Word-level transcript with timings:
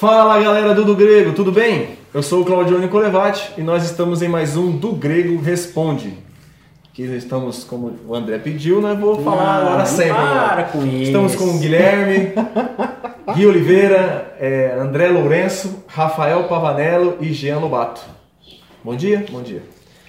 Fala 0.00 0.40
galera 0.40 0.74
do 0.74 0.84
Do 0.84 0.96
Grego, 0.96 1.34
tudo 1.34 1.52
bem? 1.52 1.98
Eu 2.14 2.22
sou 2.22 2.40
o 2.40 2.44
Claudio 2.44 2.78
Nicolevati 2.78 3.52
e 3.58 3.62
nós 3.62 3.84
estamos 3.84 4.22
em 4.22 4.28
mais 4.28 4.56
um 4.56 4.70
Do 4.76 4.92
Grego 4.92 5.40
Responde. 5.42 6.14
Aqui 6.90 7.02
estamos, 7.02 7.64
como 7.64 7.92
o 8.08 8.14
André 8.14 8.38
pediu, 8.38 8.80
né? 8.80 8.96
Vou 8.98 9.22
falar 9.22 9.60
Não, 9.60 9.68
agora 9.68 9.86
sempre. 9.86 10.14
para 10.14 10.56
né? 10.56 10.68
com 10.72 10.86
Estamos 10.86 11.34
isso. 11.34 11.44
com 11.44 11.50
o 11.50 11.58
Guilherme, 11.58 12.32
Gui 13.34 13.46
Oliveira, 13.46 14.34
é, 14.40 14.74
André 14.80 15.08
Lourenço, 15.08 15.84
Rafael 15.86 16.44
Pavanello 16.44 17.18
e 17.20 17.32
Jean 17.32 17.58
Lobato. 17.58 18.00
Bom 18.82 18.96
dia? 18.96 19.24
Bom 19.30 19.42
dia. 19.42 19.62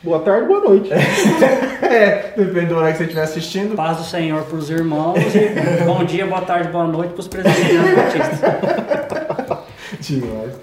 Boa 0.03 0.19
tarde, 0.19 0.47
boa 0.47 0.59
noite. 0.61 0.89
É, 1.91 2.31
depende 2.37 2.67
do 2.67 2.75
horário 2.77 2.93
que 2.93 2.99
você 2.99 3.03
estiver 3.03 3.23
assistindo. 3.23 3.75
Paz 3.75 3.97
do 3.97 4.03
Senhor 4.05 4.43
para 4.43 4.55
os 4.55 4.69
irmãos 4.69 5.17
e 5.35 5.49
bom 5.83 6.05
dia, 6.05 6.25
boa 6.25 6.39
tarde, 6.39 6.69
boa 6.69 6.87
noite 6.87 7.11
para 7.11 7.19
os 7.19 7.27
presbiterianos 7.27 7.91
batistas. 7.95 8.39
Demais. 9.99 10.53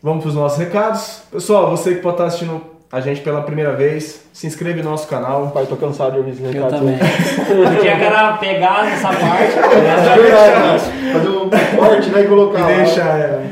Vamos 0.00 0.22
para 0.22 0.28
os 0.28 0.34
nossos 0.36 0.58
recados. 0.60 1.22
Pessoal, 1.32 1.70
você 1.70 1.96
que 1.96 2.00
pode 2.02 2.14
estar 2.14 2.26
assistindo 2.26 2.60
a 2.92 3.00
gente 3.00 3.20
pela 3.22 3.42
primeira 3.42 3.74
vez, 3.74 4.24
se 4.32 4.46
inscreve 4.46 4.80
no 4.80 4.90
nosso 4.90 5.08
canal. 5.08 5.50
Pai, 5.50 5.66
tô 5.66 5.74
cansado 5.74 6.12
de 6.12 6.18
ouvir 6.18 6.30
esse 6.30 6.44
Eu 6.44 6.52
recado. 6.52 6.78
também. 6.78 6.98
Podia 6.98 7.96
que 7.96 8.04
era 8.04 8.32
pegar 8.34 8.92
essa 8.92 9.08
parte. 9.08 9.58
É 9.58 10.16
verdade. 10.16 10.84
Fazer 11.12 11.28
um 11.30 11.50
corte, 11.76 12.10
né? 12.10 12.20
E 12.20 12.28
colocar. 12.28 12.58
E 12.58 12.62
lá. 12.62 12.68
deixa, 12.68 13.00
é, 13.00 13.43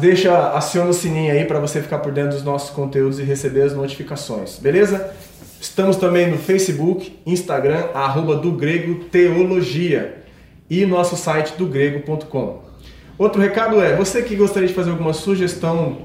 deixa, 0.00 0.50
aciona 0.50 0.90
o 0.90 0.94
sininho 0.94 1.32
aí 1.32 1.44
para 1.44 1.60
você 1.60 1.82
ficar 1.82 1.98
por 1.98 2.12
dentro 2.12 2.30
dos 2.30 2.42
nossos 2.42 2.70
conteúdos 2.70 3.18
e 3.18 3.22
receber 3.22 3.62
as 3.62 3.74
notificações, 3.74 4.58
beleza? 4.58 5.12
Estamos 5.60 5.96
também 5.96 6.30
no 6.30 6.38
Facebook, 6.38 7.18
Instagram, 7.26 7.86
arroba 7.92 8.36
do 8.36 8.52
Grego 8.52 9.04
Teologia 9.06 10.22
e 10.70 10.86
nosso 10.86 11.16
site 11.16 11.54
do 11.58 11.66
grego.com. 11.66 12.62
Outro 13.18 13.40
recado 13.42 13.82
é, 13.82 13.96
você 13.96 14.22
que 14.22 14.36
gostaria 14.36 14.68
de 14.68 14.74
fazer 14.74 14.90
alguma 14.90 15.12
sugestão, 15.12 15.98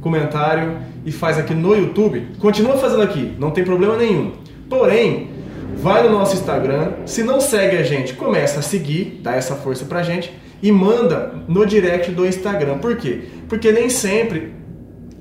comentário 0.00 0.78
e 1.04 1.12
faz 1.12 1.38
aqui 1.38 1.54
no 1.54 1.74
YouTube, 1.74 2.26
continua 2.40 2.76
fazendo 2.76 3.02
aqui, 3.02 3.34
não 3.38 3.50
tem 3.50 3.64
problema 3.64 3.96
nenhum. 3.96 4.32
Porém, 4.68 5.30
vai 5.76 6.02
no 6.02 6.10
nosso 6.10 6.34
Instagram, 6.34 6.94
se 7.06 7.22
não 7.22 7.40
segue 7.40 7.76
a 7.76 7.82
gente, 7.82 8.14
começa 8.14 8.58
a 8.58 8.62
seguir, 8.62 9.20
dá 9.22 9.36
essa 9.36 9.54
força 9.54 9.84
pra 9.84 10.02
gente 10.02 10.32
e 10.62 10.72
manda 10.72 11.34
no 11.46 11.64
direct 11.66 12.10
do 12.10 12.26
Instagram. 12.26 12.78
Por 12.78 12.96
quê? 12.96 13.22
Porque 13.48 13.70
nem 13.72 13.88
sempre 13.88 14.54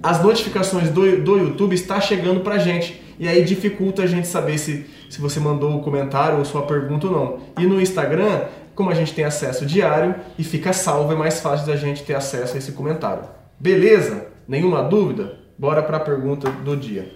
as 0.02 0.22
notificações 0.22 0.90
do, 0.90 1.22
do 1.22 1.38
YouTube 1.38 1.74
está 1.74 2.00
chegando 2.00 2.42
pra 2.42 2.58
gente. 2.58 3.02
E 3.18 3.28
aí 3.28 3.44
dificulta 3.44 4.04
a 4.04 4.08
gente 4.08 4.28
saber 4.28 4.58
se, 4.58 4.86
se 5.10 5.20
você 5.22 5.40
mandou 5.40 5.76
o 5.76 5.82
comentário 5.82 6.38
ou 6.38 6.46
sua 6.46 6.64
pergunta 6.64 7.08
ou 7.08 7.14
não. 7.14 7.40
E 7.58 7.66
no 7.66 7.82
Instagram, 7.82 8.42
como 8.76 8.90
a 8.90 8.94
gente 8.94 9.14
tem 9.14 9.24
acesso 9.24 9.66
diário 9.66 10.16
e 10.38 10.44
fica 10.44 10.74
salvo, 10.74 11.14
é 11.14 11.16
mais 11.16 11.40
fácil 11.40 11.66
da 11.66 11.76
gente 11.76 12.04
ter 12.04 12.14
acesso 12.14 12.56
a 12.56 12.58
esse 12.58 12.74
comentário. 12.74 13.24
Beleza? 13.60 14.28
Nenhuma 14.48 14.84
dúvida? 14.84 15.40
Bora 15.58 15.82
para 15.82 15.98
a 15.98 16.02
pergunta 16.02 16.50
do 16.50 16.76
dia. 16.76 17.10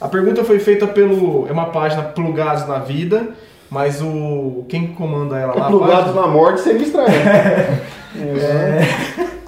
A 0.00 0.08
pergunta 0.08 0.44
foi 0.44 0.58
feita 0.58 0.86
pelo. 0.86 1.46
É 1.48 1.52
uma 1.52 1.66
página 1.66 2.02
Plugados 2.02 2.66
na 2.68 2.78
Vida, 2.78 3.30
mas 3.70 4.00
o. 4.00 4.64
Quem 4.68 4.88
comanda 4.88 5.38
ela 5.38 5.54
lá? 5.54 5.66
a 5.66 5.68
Plugados 5.68 6.14
na 6.14 6.26
morte 6.26 6.60
seria 6.60 6.82
estranho. 6.82 7.08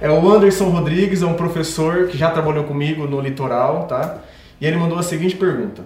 É 0.00 0.10
o 0.10 0.30
Anderson 0.30 0.68
Rodrigues, 0.68 1.22
é 1.22 1.26
um 1.26 1.34
professor 1.34 2.08
que 2.08 2.18
já 2.18 2.30
trabalhou 2.30 2.64
comigo 2.64 3.06
no 3.06 3.18
litoral, 3.20 3.86
tá? 3.86 4.18
E 4.60 4.66
ele 4.66 4.76
mandou 4.76 4.98
a 4.98 5.02
seguinte 5.02 5.34
pergunta: 5.34 5.82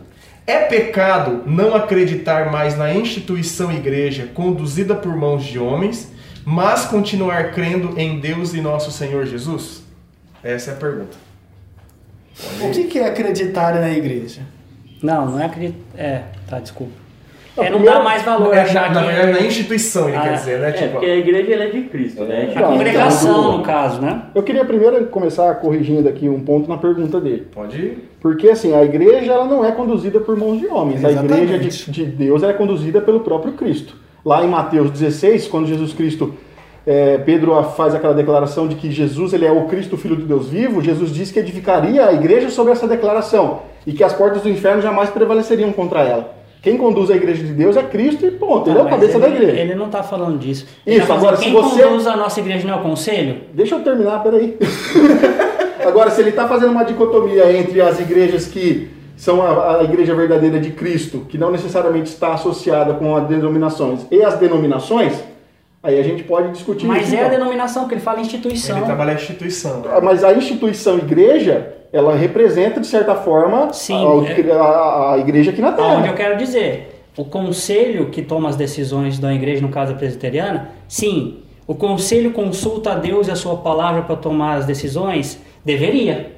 É 0.46 0.58
pecado 0.64 1.44
não 1.46 1.74
acreditar 1.74 2.50
mais 2.50 2.76
na 2.76 2.92
instituição 2.92 3.70
igreja 3.70 4.28
conduzida 4.34 4.96
por 4.96 5.14
mãos 5.16 5.44
de 5.44 5.58
homens, 5.58 6.10
mas 6.44 6.86
continuar 6.86 7.52
crendo 7.52 7.98
em 7.98 8.18
Deus 8.18 8.52
e 8.52 8.60
nosso 8.60 8.90
Senhor 8.90 9.26
Jesus? 9.26 9.84
Essa 10.42 10.72
é 10.72 10.74
a 10.74 10.76
pergunta. 10.76 11.16
O 12.62 12.70
que 12.70 12.84
que 12.84 12.98
é 12.98 13.06
acreditar 13.06 13.74
na 13.74 13.90
igreja? 13.90 14.40
Não, 15.02 15.26
não 15.30 15.40
é 15.40 15.46
acredito. 15.46 15.78
É, 15.96 16.22
tá, 16.48 16.58
desculpa. 16.58 16.92
Não, 17.56 17.64
É, 17.64 17.68
não 17.70 17.78
primeiro- 17.78 17.98
dá 17.98 18.04
mais 18.04 18.22
valor 18.22 18.54
É, 18.54 18.60
achar 18.60 18.82
na, 18.82 18.88
que. 18.88 18.94
na 18.94 19.12
verdade, 19.12 19.32
na 19.40 19.46
instituição, 19.46 20.08
ele 20.08 20.16
Ah, 20.16 20.20
quer 20.22 20.32
dizer, 20.34 20.58
né? 20.60 20.68
É, 20.68 20.72
Tipo, 20.72 20.90
porque 20.92 21.06
a 21.06 21.16
igreja 21.16 21.52
ela 21.52 21.64
é 21.64 21.68
de 21.70 21.80
Cristo, 21.82 22.24
né? 22.24 22.52
A 22.54 22.62
congregação, 22.62 23.58
no 23.58 23.62
caso, 23.64 24.00
né? 24.00 24.22
Eu 24.34 24.42
queria 24.42 24.64
primeiro 24.64 25.04
começar 25.06 25.54
corrigindo 25.56 26.08
aqui 26.08 26.28
um 26.28 26.40
ponto 26.40 26.68
na 26.68 26.76
pergunta 26.78 27.20
dele. 27.20 27.46
pode 27.52 27.76
ir? 27.76 28.10
Porque 28.20 28.48
assim, 28.50 28.74
a 28.74 28.82
igreja 28.84 29.32
ela 29.32 29.46
não 29.46 29.64
é 29.64 29.72
conduzida 29.72 30.20
por 30.20 30.36
mãos 30.36 30.58
de 30.60 30.66
homens. 30.66 31.04
A 31.04 31.10
igreja 31.10 31.42
Exatamente. 31.54 31.90
de, 31.90 32.04
de 32.04 32.06
Deus 32.06 32.42
é 32.42 32.52
conduzida 32.52 33.00
pelo 33.00 33.20
próprio 33.20 33.54
Cristo. 33.54 33.96
Lá 34.24 34.44
em 34.44 34.48
Mateus 34.48 34.90
16, 34.90 35.48
quando 35.48 35.66
Jesus 35.66 35.92
Cristo, 35.94 36.34
é, 36.86 37.18
Pedro 37.18 37.60
faz 37.76 37.94
aquela 37.94 38.12
declaração 38.14 38.68
de 38.68 38.74
que 38.74 38.90
Jesus 38.92 39.32
ele 39.32 39.46
é 39.46 39.50
o 39.52 39.64
Cristo, 39.64 39.96
Filho 39.96 40.16
de 40.16 40.24
Deus 40.24 40.48
vivo, 40.50 40.82
Jesus 40.82 41.10
diz 41.12 41.32
que 41.32 41.38
edificaria 41.38 42.06
a 42.06 42.12
igreja 42.12 42.50
sobre 42.50 42.72
essa 42.72 42.86
declaração 42.86 43.60
e 43.86 43.92
que 43.92 44.04
as 44.04 44.12
portas 44.12 44.42
do 44.42 44.48
inferno 44.50 44.82
jamais 44.82 45.08
prevaleceriam 45.10 45.72
contra 45.72 46.00
ela. 46.02 46.39
Quem 46.62 46.76
conduz 46.76 47.10
a 47.10 47.16
igreja 47.16 47.42
de 47.42 47.52
Deus 47.52 47.76
é 47.76 47.82
Cristo 47.82 48.26
e 48.26 48.30
ponto. 48.30 48.68
Ele 48.68 48.78
é 48.78 48.80
Ah, 48.80 48.84
o 48.84 48.90
mas 48.90 48.94
cabeça 48.94 49.16
ele, 49.18 49.20
da 49.20 49.28
igreja. 49.28 49.60
Ele 49.62 49.74
não 49.74 49.88
tá 49.88 50.02
falando 50.02 50.38
disso. 50.38 50.66
Isso, 50.86 51.06
tá 51.06 51.14
agora, 51.14 51.36
se 51.36 51.44
quem 51.44 51.52
você- 51.52 51.82
conduz 51.82 52.06
a 52.06 52.16
nossa 52.16 52.38
igreja 52.40 52.66
não 52.68 52.74
é 52.74 52.76
o 52.78 52.82
conselho? 52.82 53.36
Deixa 53.54 53.74
eu 53.76 53.80
terminar, 53.80 54.22
peraí. 54.22 54.56
Agora, 55.86 56.10
se 56.10 56.20
ele 56.20 56.30
está 56.30 56.46
fazendo 56.46 56.72
uma 56.72 56.84
dicotomia 56.84 57.50
entre 57.56 57.80
as 57.80 57.98
igrejas 57.98 58.46
que 58.46 58.88
são 59.16 59.40
a, 59.42 59.78
a 59.80 59.84
igreja 59.84 60.14
verdadeira 60.14 60.60
de 60.60 60.70
Cristo, 60.70 61.24
que 61.28 61.38
não 61.38 61.50
necessariamente 61.50 62.10
está 62.10 62.34
associada 62.34 62.94
com 62.94 63.16
as 63.16 63.26
denominações, 63.26 64.06
e 64.10 64.22
as 64.22 64.34
denominações, 64.36 65.14
aí 65.82 65.98
a 65.98 66.02
gente 66.02 66.22
pode 66.24 66.52
discutir 66.52 66.86
Mas 66.86 67.06
isso. 67.06 67.14
é 67.16 67.18
a 67.18 67.26
então. 67.26 67.38
denominação, 67.38 67.82
porque 67.82 67.94
ele 67.94 68.02
fala 68.02 68.20
instituição. 68.20 68.76
Ele 68.76 68.86
trabalha 68.86 69.12
a 69.12 69.14
instituição. 69.14 69.80
né? 69.80 69.88
Ah, 69.92 70.00
Mas 70.00 70.22
a 70.24 70.32
instituição 70.32 70.98
igreja, 70.98 71.72
ela 71.92 72.14
representa, 72.14 72.80
de 72.80 72.86
certa 72.86 73.14
forma, 73.14 73.72
Sim, 73.72 74.04
a, 74.50 74.54
a- 74.54 75.14
a 75.14 75.18
igreja 75.18 75.50
aqui 75.50 75.60
na 75.60 75.72
Terra. 75.72 75.94
Aonde 75.94 76.08
eu 76.08 76.14
quero 76.14 76.36
dizer, 76.36 77.02
o 77.16 77.24
conselho 77.24 78.06
que 78.10 78.22
toma 78.22 78.48
as 78.48 78.56
decisões 78.56 79.18
da 79.18 79.32
igreja, 79.34 79.62
no 79.62 79.68
caso 79.68 79.92
a 79.92 79.96
presbiteriana, 79.96 80.70
sim, 80.88 81.38
o 81.66 81.74
conselho 81.74 82.32
consulta 82.32 82.92
a 82.92 82.94
Deus 82.94 83.28
e 83.28 83.30
a 83.30 83.36
sua 83.36 83.56
palavra 83.56 84.02
para 84.02 84.16
tomar 84.16 84.54
as 84.56 84.66
decisões? 84.66 85.40
Deveria. 85.64 86.32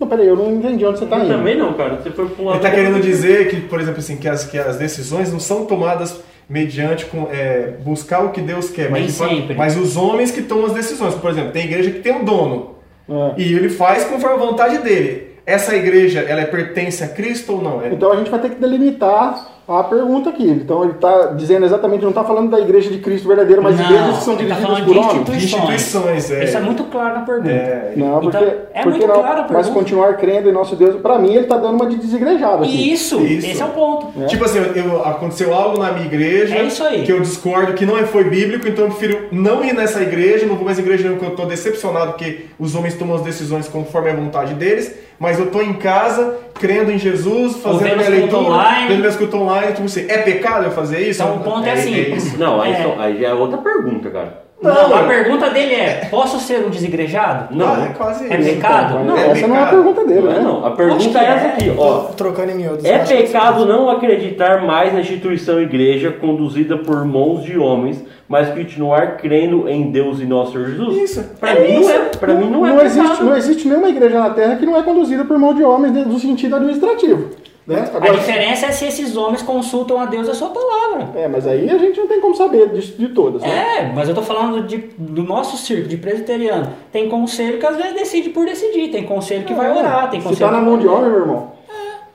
Não, 0.00 0.06
peraí, 0.06 0.28
eu 0.28 0.36
não 0.36 0.52
entendi 0.52 0.84
onde 0.86 0.98
você 0.98 1.04
está 1.04 1.16
Eu 1.18 1.24
indo. 1.24 1.34
também 1.36 1.56
não, 1.58 1.72
cara. 1.74 1.96
Você 1.96 2.10
foi 2.10 2.26
pra 2.28 2.34
um 2.36 2.38
Ele 2.38 2.46
lado. 2.46 2.56
está 2.58 2.70
querendo 2.70 3.00
dizer 3.00 3.48
que, 3.50 3.60
por 3.62 3.80
exemplo, 3.80 3.98
assim, 3.98 4.16
que 4.16 4.28
as, 4.28 4.44
que 4.44 4.56
as 4.58 4.76
decisões 4.76 5.32
não 5.32 5.40
são 5.40 5.64
tomadas 5.66 6.20
mediante 6.48 7.04
com, 7.06 7.28
é, 7.30 7.72
buscar 7.84 8.24
o 8.24 8.30
que 8.30 8.40
Deus 8.40 8.70
quer, 8.70 8.90
mas, 8.90 9.12
sempre. 9.12 9.54
mas 9.54 9.76
os 9.76 9.96
homens 9.96 10.30
que 10.30 10.42
tomam 10.42 10.66
as 10.66 10.72
decisões. 10.72 11.14
Por 11.14 11.30
exemplo, 11.30 11.52
tem 11.52 11.64
igreja 11.66 11.90
que 11.90 12.00
tem 12.00 12.12
um 12.12 12.24
dono 12.24 12.76
É. 13.08 13.34
e 13.40 13.52
ele 13.54 13.68
faz 13.68 14.04
conforme 14.04 14.36
a 14.36 14.46
vontade 14.46 14.78
dele. 14.78 15.28
Essa 15.44 15.74
igreja, 15.76 16.20
ela 16.20 16.44
pertence 16.46 17.02
a 17.04 17.08
Cristo 17.08 17.54
ou 17.54 17.62
não? 17.62 17.82
É- 17.82 17.88
Então 17.92 18.12
a 18.12 18.16
gente 18.16 18.30
vai 18.30 18.40
ter 18.40 18.50
que 18.50 18.56
delimitar 18.60 19.57
a 19.68 19.84
pergunta 19.84 20.30
aqui. 20.30 20.48
Então 20.48 20.82
ele 20.82 20.92
está 20.92 21.26
dizendo 21.36 21.66
exatamente, 21.66 22.00
não 22.02 22.08
está 22.08 22.24
falando 22.24 22.50
da 22.50 22.58
igreja 22.58 22.90
de 22.90 22.98
Cristo 22.98 23.28
verdadeira, 23.28 23.60
mas 23.60 23.76
Não, 23.78 23.84
igrejas 23.84 24.18
que 24.18 24.24
são 24.24 24.34
tá 24.34 24.42
dirigidas 24.42 24.66
falando 24.66 24.84
por 24.86 24.92
de 24.94 24.98
homens. 24.98 25.44
instituições, 25.44 26.30
é. 26.30 26.44
Isso 26.44 26.56
é 26.56 26.60
muito 26.60 26.84
claro 26.84 27.14
na 27.16 27.20
pergunta. 27.26 27.50
É, 27.50 27.92
Não, 27.96 28.06
Então, 28.22 28.30
porque, 28.30 28.44
é 28.46 28.82
porque 28.82 28.98
muito 28.98 29.06
não, 29.06 29.14
clara 29.14 29.40
a 29.40 29.42
mas 29.42 29.48
pergunta. 29.48 29.70
continuar 29.74 30.16
crendo 30.16 30.48
em 30.48 30.52
nosso 30.52 30.74
Deus, 30.74 31.00
para 31.00 31.18
mim 31.18 31.30
ele 31.34 31.40
está 31.40 31.56
dando 31.58 31.74
uma 31.74 31.86
de 31.86 31.96
desigrejada 31.96 32.64
aqui. 32.64 32.92
Isso, 32.92 33.20
Isso. 33.20 33.46
esse 33.46 33.60
é 33.60 33.64
o 33.64 33.68
ponto. 33.68 34.26
Tipo 34.26 34.44
assim, 34.44 34.58
eu- 34.58 34.72
eu- 34.84 35.02
aconteceu 35.04 35.52
algo 35.54 35.78
na 35.78 35.92
minha 35.92 36.06
igreja 36.06 36.56
É 36.56 36.62
isso 36.64 36.82
aí. 36.82 37.02
que 37.02 37.12
eu 37.12 37.20
discordo, 37.20 37.74
que 37.74 37.84
não 37.84 37.98
é- 37.98 38.04
foi 38.04 38.24
bíblico, 38.24 38.66
então 38.66 38.84
eu 38.86 38.90
prefiro 38.90 39.26
não 39.30 39.62
ir 39.64 39.74
nessa 39.74 40.00
igreja, 40.02 40.46
não 40.46 40.56
vou 40.56 40.64
mais 40.64 40.78
em 40.78 40.82
igreja 40.82 41.02
nenhuma, 41.02 41.18
porque 41.18 41.30
eu 41.30 41.34
estou 41.34 41.46
decepcionado 41.46 42.12
porque 42.12 42.46
os 42.58 42.74
homens 42.74 42.94
tomam 42.94 43.16
as 43.16 43.22
decisões 43.22 43.68
conforme 43.68 44.10
a 44.10 44.14
vontade 44.14 44.54
deles, 44.54 44.94
mas 45.18 45.38
eu 45.38 45.46
estou 45.46 45.62
em 45.62 45.74
casa, 45.74 46.36
crendo 46.54 46.90
em 46.90 46.98
Jesus, 46.98 47.56
fazendo 47.56 47.96
minha 47.96 48.08
leitura, 48.08 48.36
online. 48.42 48.88
vendo 48.88 49.00
meus 49.02 49.16
cultos 49.16 49.40
online, 49.40 49.72
tipo 49.72 49.84
assim, 49.84 50.06
é 50.08 50.18
pecado 50.18 50.64
eu 50.64 50.70
fazer 50.70 51.00
isso? 51.08 51.22
Então 51.22 51.36
o 51.36 51.40
ponto 51.40 51.66
é 51.66 51.72
assim. 51.72 52.14
isso. 52.14 52.38
Não, 52.38 52.60
aí, 52.60 52.72
É. 52.72 52.82
só- 52.82 52.96
aí 53.00 53.20
já 53.20 53.28
é 53.28 53.34
outra 53.34 53.58
pergunta, 53.58 54.10
cara. 54.10 54.47
Não, 54.60 54.92
a 54.94 55.04
pergunta 55.04 55.50
dele 55.50 55.74
é: 55.74 56.08
posso 56.10 56.40
ser 56.40 56.66
um 56.66 56.68
desigrejado? 56.68 57.54
Não, 57.54 57.74
Ah, 57.74 57.84
é 57.84 57.94
quase 57.96 58.24
É 58.32 58.40
isso. 58.40 58.50
pecado? 58.54 58.94
Mas 58.96 59.06
Não, 59.06 59.16
é 59.16 59.30
essa 59.30 59.46
não 59.46 59.54
é 59.54 59.58
a 59.58 59.64
pecado. 59.66 59.76
pergunta 59.84 60.04
dele, 60.06 60.20
Não 60.22 60.30
é 60.30 60.34
né? 60.34 60.40
não. 60.40 60.66
A 60.66 60.70
pergunta 60.72 61.18
é 61.18 61.24
é. 61.24 61.28
essa 61.28 61.46
aqui, 61.48 61.72
ó. 61.78 61.98
Trocando 62.16 62.50
em 62.50 62.54
miúdos. 62.56 62.84
É 62.84 62.98
pecado 62.98 63.64
não 63.66 63.88
acreditar 63.88 64.62
mais 64.62 64.92
na 64.92 65.00
instituição 65.00 65.60
igreja 65.60 66.10
conduzida 66.10 66.76
por 66.76 67.04
mãos 67.04 67.44
de 67.44 67.56
homens, 67.56 68.04
mas 68.28 68.48
continuar 68.50 69.16
crendo 69.16 69.68
em 69.68 69.92
Deus 69.92 70.18
e 70.20 70.24
nosso 70.24 70.52
Senhor 70.52 70.66
Jesus? 70.70 70.96
Isso. 71.10 71.24
Pra 71.38 71.50
É 71.52 71.60
mim 71.60 71.74
não 71.74 71.80
isso. 71.82 71.90
é, 71.92 71.98
pra 72.18 72.34
mim 72.34 72.50
não 72.50 72.66
é 72.66 72.70
não, 72.70 72.80
existe, 72.84 73.08
pecado. 73.08 73.24
não 73.26 73.36
existe 73.36 73.68
nenhuma 73.68 73.88
igreja 73.88 74.18
na 74.18 74.30
Terra 74.30 74.56
que 74.56 74.66
não 74.66 74.76
é 74.76 74.82
conduzida 74.82 75.24
por 75.24 75.38
mão 75.38 75.54
de 75.54 75.62
homens 75.62 75.92
do 75.92 76.18
sentido 76.18 76.56
administrativo. 76.56 77.30
Né? 77.68 77.86
A 77.92 77.96
Agora, 77.98 78.14
diferença 78.14 78.64
é 78.66 78.72
se 78.72 78.86
esses 78.86 79.14
homens 79.14 79.42
consultam 79.42 80.00
a 80.00 80.06
Deus 80.06 80.26
e 80.26 80.30
a 80.30 80.34
sua 80.34 80.48
palavra. 80.48 81.10
é, 81.14 81.28
mas 81.28 81.46
aí 81.46 81.68
a 81.68 81.76
gente 81.76 82.00
não 82.00 82.06
tem 82.08 82.18
como 82.18 82.34
saber 82.34 82.70
disso 82.70 82.94
de 82.98 83.08
todas. 83.10 83.42
Né? 83.42 83.48
É, 83.80 83.92
mas 83.94 84.08
eu 84.08 84.14
tô 84.14 84.22
falando 84.22 84.66
de- 84.66 84.88
do 84.96 85.22
nosso 85.22 85.58
círculo 85.58 85.86
de 85.88 85.98
presbiteriano. 85.98 86.72
Tem 86.90 87.10
conselho 87.10 87.58
que 87.58 87.66
às 87.66 87.76
vezes 87.76 87.92
decide 87.92 88.30
por 88.30 88.46
decidir, 88.46 88.88
tem 88.90 89.04
conselho 89.04 89.44
que 89.44 89.52
vai 89.52 89.70
orar, 89.70 90.08
tem 90.10 90.18
Se 90.20 90.26
conselho 90.28 90.50
tá 90.50 90.56
na 90.56 90.62
mão 90.62 90.74
vai- 90.76 90.82
de 90.82 90.88
homem, 90.88 91.10
meu 91.10 91.20
irmão. 91.20 91.52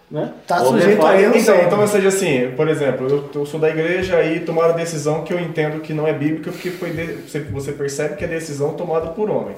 né? 0.09 0.31
Tá 0.47 0.59
Ou 0.61 0.65
sujeito 0.71 0.97
define- 1.01 1.05
a 1.07 1.21
erro 1.21 1.37
Então, 1.37 1.55
então, 1.67 1.81
ou 1.81 1.87
seja, 1.87 2.07
assim, 2.07 2.51
por 2.55 2.67
exemplo, 2.67 3.07
eu, 3.07 3.29
eu 3.41 3.45
sou 3.45 3.59
da 3.59 3.69
igreja 3.69 4.23
e 4.23 4.39
tomaram 4.39 4.71
a 4.73 4.77
decisão 4.77 5.23
que 5.23 5.31
eu 5.33 5.39
entendo 5.39 5.81
que 5.81 5.93
não 5.93 6.07
é 6.07 6.13
bíblica, 6.13 6.51
porque 6.51 6.71
foi 6.71 6.89
de- 6.91 7.13
você, 7.27 7.39
você 7.41 7.71
percebe 7.71 8.15
que 8.15 8.23
é 8.23 8.27
decisão 8.27 8.73
tomada 8.73 9.07
por 9.11 9.29
homem. 9.29 9.55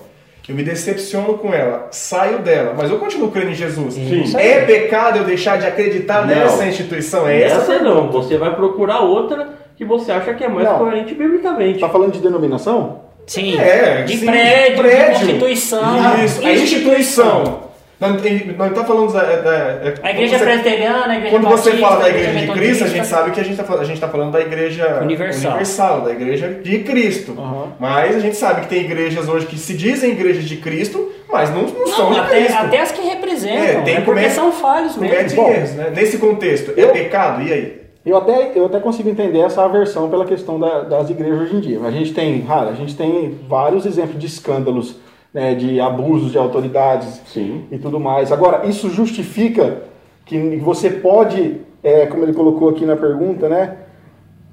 Eu 0.47 0.53
me 0.53 0.61
decepciono 0.63 1.39
com 1.39 1.51
ela, 1.51 1.87
saio 1.89 2.39
dela, 2.39 2.75
mas 2.77 2.91
eu 2.91 2.99
continuo 2.99 3.31
crendo 3.31 3.49
em 3.51 3.55
Jesus. 3.55 3.95
Sim. 3.95 4.37
É 4.37 4.61
pecado 4.61 5.17
eu 5.17 5.23
deixar 5.23 5.57
de 5.57 5.65
acreditar 5.65 6.21
Não. 6.21 6.27
nessa 6.27 6.67
instituição? 6.67 7.27
É 7.27 7.41
essa? 7.41 7.73
Essa 7.73 7.79
não, 7.79 8.11
você 8.11 8.37
vai 8.37 8.53
procurar 8.55 8.99
outra 8.99 9.49
que 9.75 9.83
você 9.83 10.11
acha 10.11 10.33
que 10.35 10.43
é 10.43 10.47
mais 10.47 10.67
Não. 10.67 10.77
coerente 10.77 11.15
biblicamente. 11.15 11.79
Tá 11.79 11.89
falando 11.89 12.13
de 12.13 12.19
denominação? 12.19 13.01
Sim. 13.25 13.57
É, 13.57 14.03
de 14.03 14.17
sim, 14.17 14.25
prédio, 14.27 14.77
prédio. 14.83 15.13
de 15.13 15.19
constituição. 15.25 16.23
Isso, 16.23 16.45
a 16.45 16.51
instituição. 16.51 17.64
Não, 17.99 18.09
não 18.09 18.67
está 18.67 18.83
falando 18.83 19.13
da, 19.13 19.23
da- 19.23 19.93
A 20.03 20.11
igreja 20.11 20.37
você- 20.37 20.43
presbiteriana, 20.43 21.13
a 21.13 21.15
igreja 21.15 21.29
Quando 21.31 21.47
você 21.47 21.69
batista, 21.69 21.87
fala 21.87 21.99
da 22.01 22.05
a 22.05 22.09
igreja 22.09 22.39
de. 22.45 22.51
Cristo, 22.51 22.83
a 22.83 22.87
gente 22.87 23.07
sabe 23.07 23.31
que 23.31 23.39
a 23.39 23.43
gente 23.43 23.61
está 23.61 23.73
a 23.73 23.83
gente 23.85 24.01
tá 24.01 24.07
falando 24.09 24.31
da 24.31 24.41
igreja 24.41 24.99
Universal. 25.01 26.01
da 26.01 26.11
igreja 26.11 26.49
de 26.61 26.79
Cristo. 26.79 27.35
Aham. 27.37 27.67
Mas 27.79 28.15
a 28.15 28.19
gente 28.19 28.35
sabe 28.35 28.61
que 28.61 28.67
tem 28.67 28.81
igrejas 28.81 29.29
hoje 29.29 29.45
que 29.45 29.57
se 29.57 29.73
dizem 29.75 30.11
igrejas 30.11 30.43
de 30.43 30.57
Cristo, 30.57 31.09
mas 31.31 31.49
não, 31.51 31.61
não, 31.63 31.87
são 31.87 32.05
Não, 32.09 32.13
de 32.15 32.19
até, 32.19 32.39
Cristo. 32.43 32.57
até 32.57 32.81
as 32.81 32.91
que 32.91 33.01
representam. 33.01 33.63
É, 33.63 33.81
tem 33.81 33.95
porque 33.95 34.05
comete- 34.11 34.31
são 34.33 34.51
falhos 34.51 34.97
mesmo. 34.97 35.35
Bom, 35.37 35.49
erros, 35.51 35.71
né? 35.71 35.91
Nesse 35.95 36.17
contexto, 36.17 36.73
é 36.75 36.83
eu- 36.83 36.89
pecado? 36.89 37.41
E 37.43 37.53
aí? 37.53 37.81
Eu 38.05 38.17
até, 38.17 38.51
eu 38.55 38.65
até 38.67 38.79
consigo 38.79 39.09
entender 39.09 39.39
essa 39.39 39.63
aversão 39.63 40.09
pela 40.09 40.25
questão 40.25 40.59
da- 40.59 40.81
das 40.81 41.09
igrejas 41.09 41.39
hoje 41.41 41.55
em 41.55 41.59
dia. 41.59 41.79
A 41.83 41.89
gente 41.91 42.13
tem, 42.13 42.41
cara, 42.41 42.69
a 42.69 42.73
gente 42.75 42.93
tem 42.95 43.39
vários 43.49 43.83
exemplos 43.85 44.19
de 44.19 44.27
escândalos, 44.27 44.97
né, 45.35 45.53
de 45.53 45.81
abusos 45.81 46.31
de 46.31 46.37
autoridades 46.37 47.21
Sim. 47.25 47.65
e 47.69 47.77
tudo 47.77 47.99
mais. 47.99 48.31
Agora, 48.31 48.65
isso 48.65 48.89
justifica 48.89 49.81
que 50.25 50.55
você 50.55 50.89
pode, 50.89 51.57
é, 51.83 52.05
como 52.05 52.23
ele 52.23 52.31
colocou 52.31 52.69
aqui 52.69 52.85
na 52.85 52.95
pergunta, 52.95 53.49
né? 53.49 53.79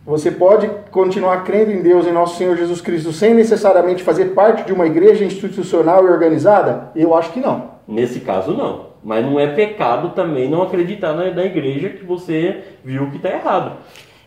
Você 0.04 0.32
pode 0.32 0.68
continuar 0.90 1.44
crendo 1.44 1.70
em 1.70 1.82
Deus, 1.82 2.04
em 2.04 2.10
nosso 2.10 2.36
Senhor 2.36 2.56
Jesus 2.56 2.80
Cristo, 2.80 3.12
sem 3.12 3.32
necessariamente 3.32 4.02
fazer 4.02 4.34
parte 4.34 4.64
de 4.64 4.72
uma 4.72 4.84
igreja 4.84 5.24
institucional 5.24 6.04
e 6.04 6.10
organizada? 6.10 6.90
Eu 6.96 7.14
acho 7.14 7.30
que 7.30 7.38
não. 7.38 7.70
Nesse 7.86 8.18
caso, 8.18 8.52
não. 8.52 8.86
Mas 9.04 9.24
não 9.24 9.38
é 9.38 9.46
pecado 9.46 10.10
também 10.16 10.50
não 10.50 10.62
acreditar 10.62 11.12
na, 11.12 11.30
na 11.30 11.44
igreja 11.44 11.90
que 11.90 12.04
você 12.04 12.60
viu 12.84 13.08
que 13.08 13.18
está 13.18 13.30
errado. 13.30 13.76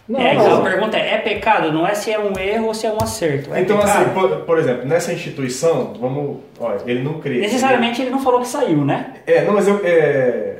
Não, 0.07 0.19
é, 0.19 0.35
então 0.35 0.57
a 0.57 0.61
pergunta 0.61 0.97
é, 0.97 1.15
é 1.15 1.17
pecado? 1.17 1.71
Não 1.71 1.85
é 1.85 1.95
se 1.95 2.11
é 2.11 2.19
um 2.19 2.37
erro 2.37 2.67
ou 2.67 2.73
se 2.73 2.85
é 2.85 2.91
um 2.91 2.97
acerto. 3.01 3.53
É 3.53 3.61
então, 3.61 3.77
pecado. 3.77 4.01
assim, 4.01 4.09
por, 4.13 4.29
por 4.41 4.59
exemplo, 4.59 4.87
nessa 4.87 5.11
instituição, 5.11 5.93
vamos. 5.99 6.37
Olha, 6.59 6.79
ele 6.85 7.03
não 7.03 7.19
crê. 7.19 7.39
Necessariamente 7.39 8.01
ele 8.01 8.11
não 8.11 8.21
falou 8.21 8.39
que 8.39 8.47
saiu, 8.47 8.85
né? 8.85 9.13
É, 9.25 9.43
não, 9.43 9.53
mas 9.53 9.67
eu. 9.67 9.81
É, 9.83 10.55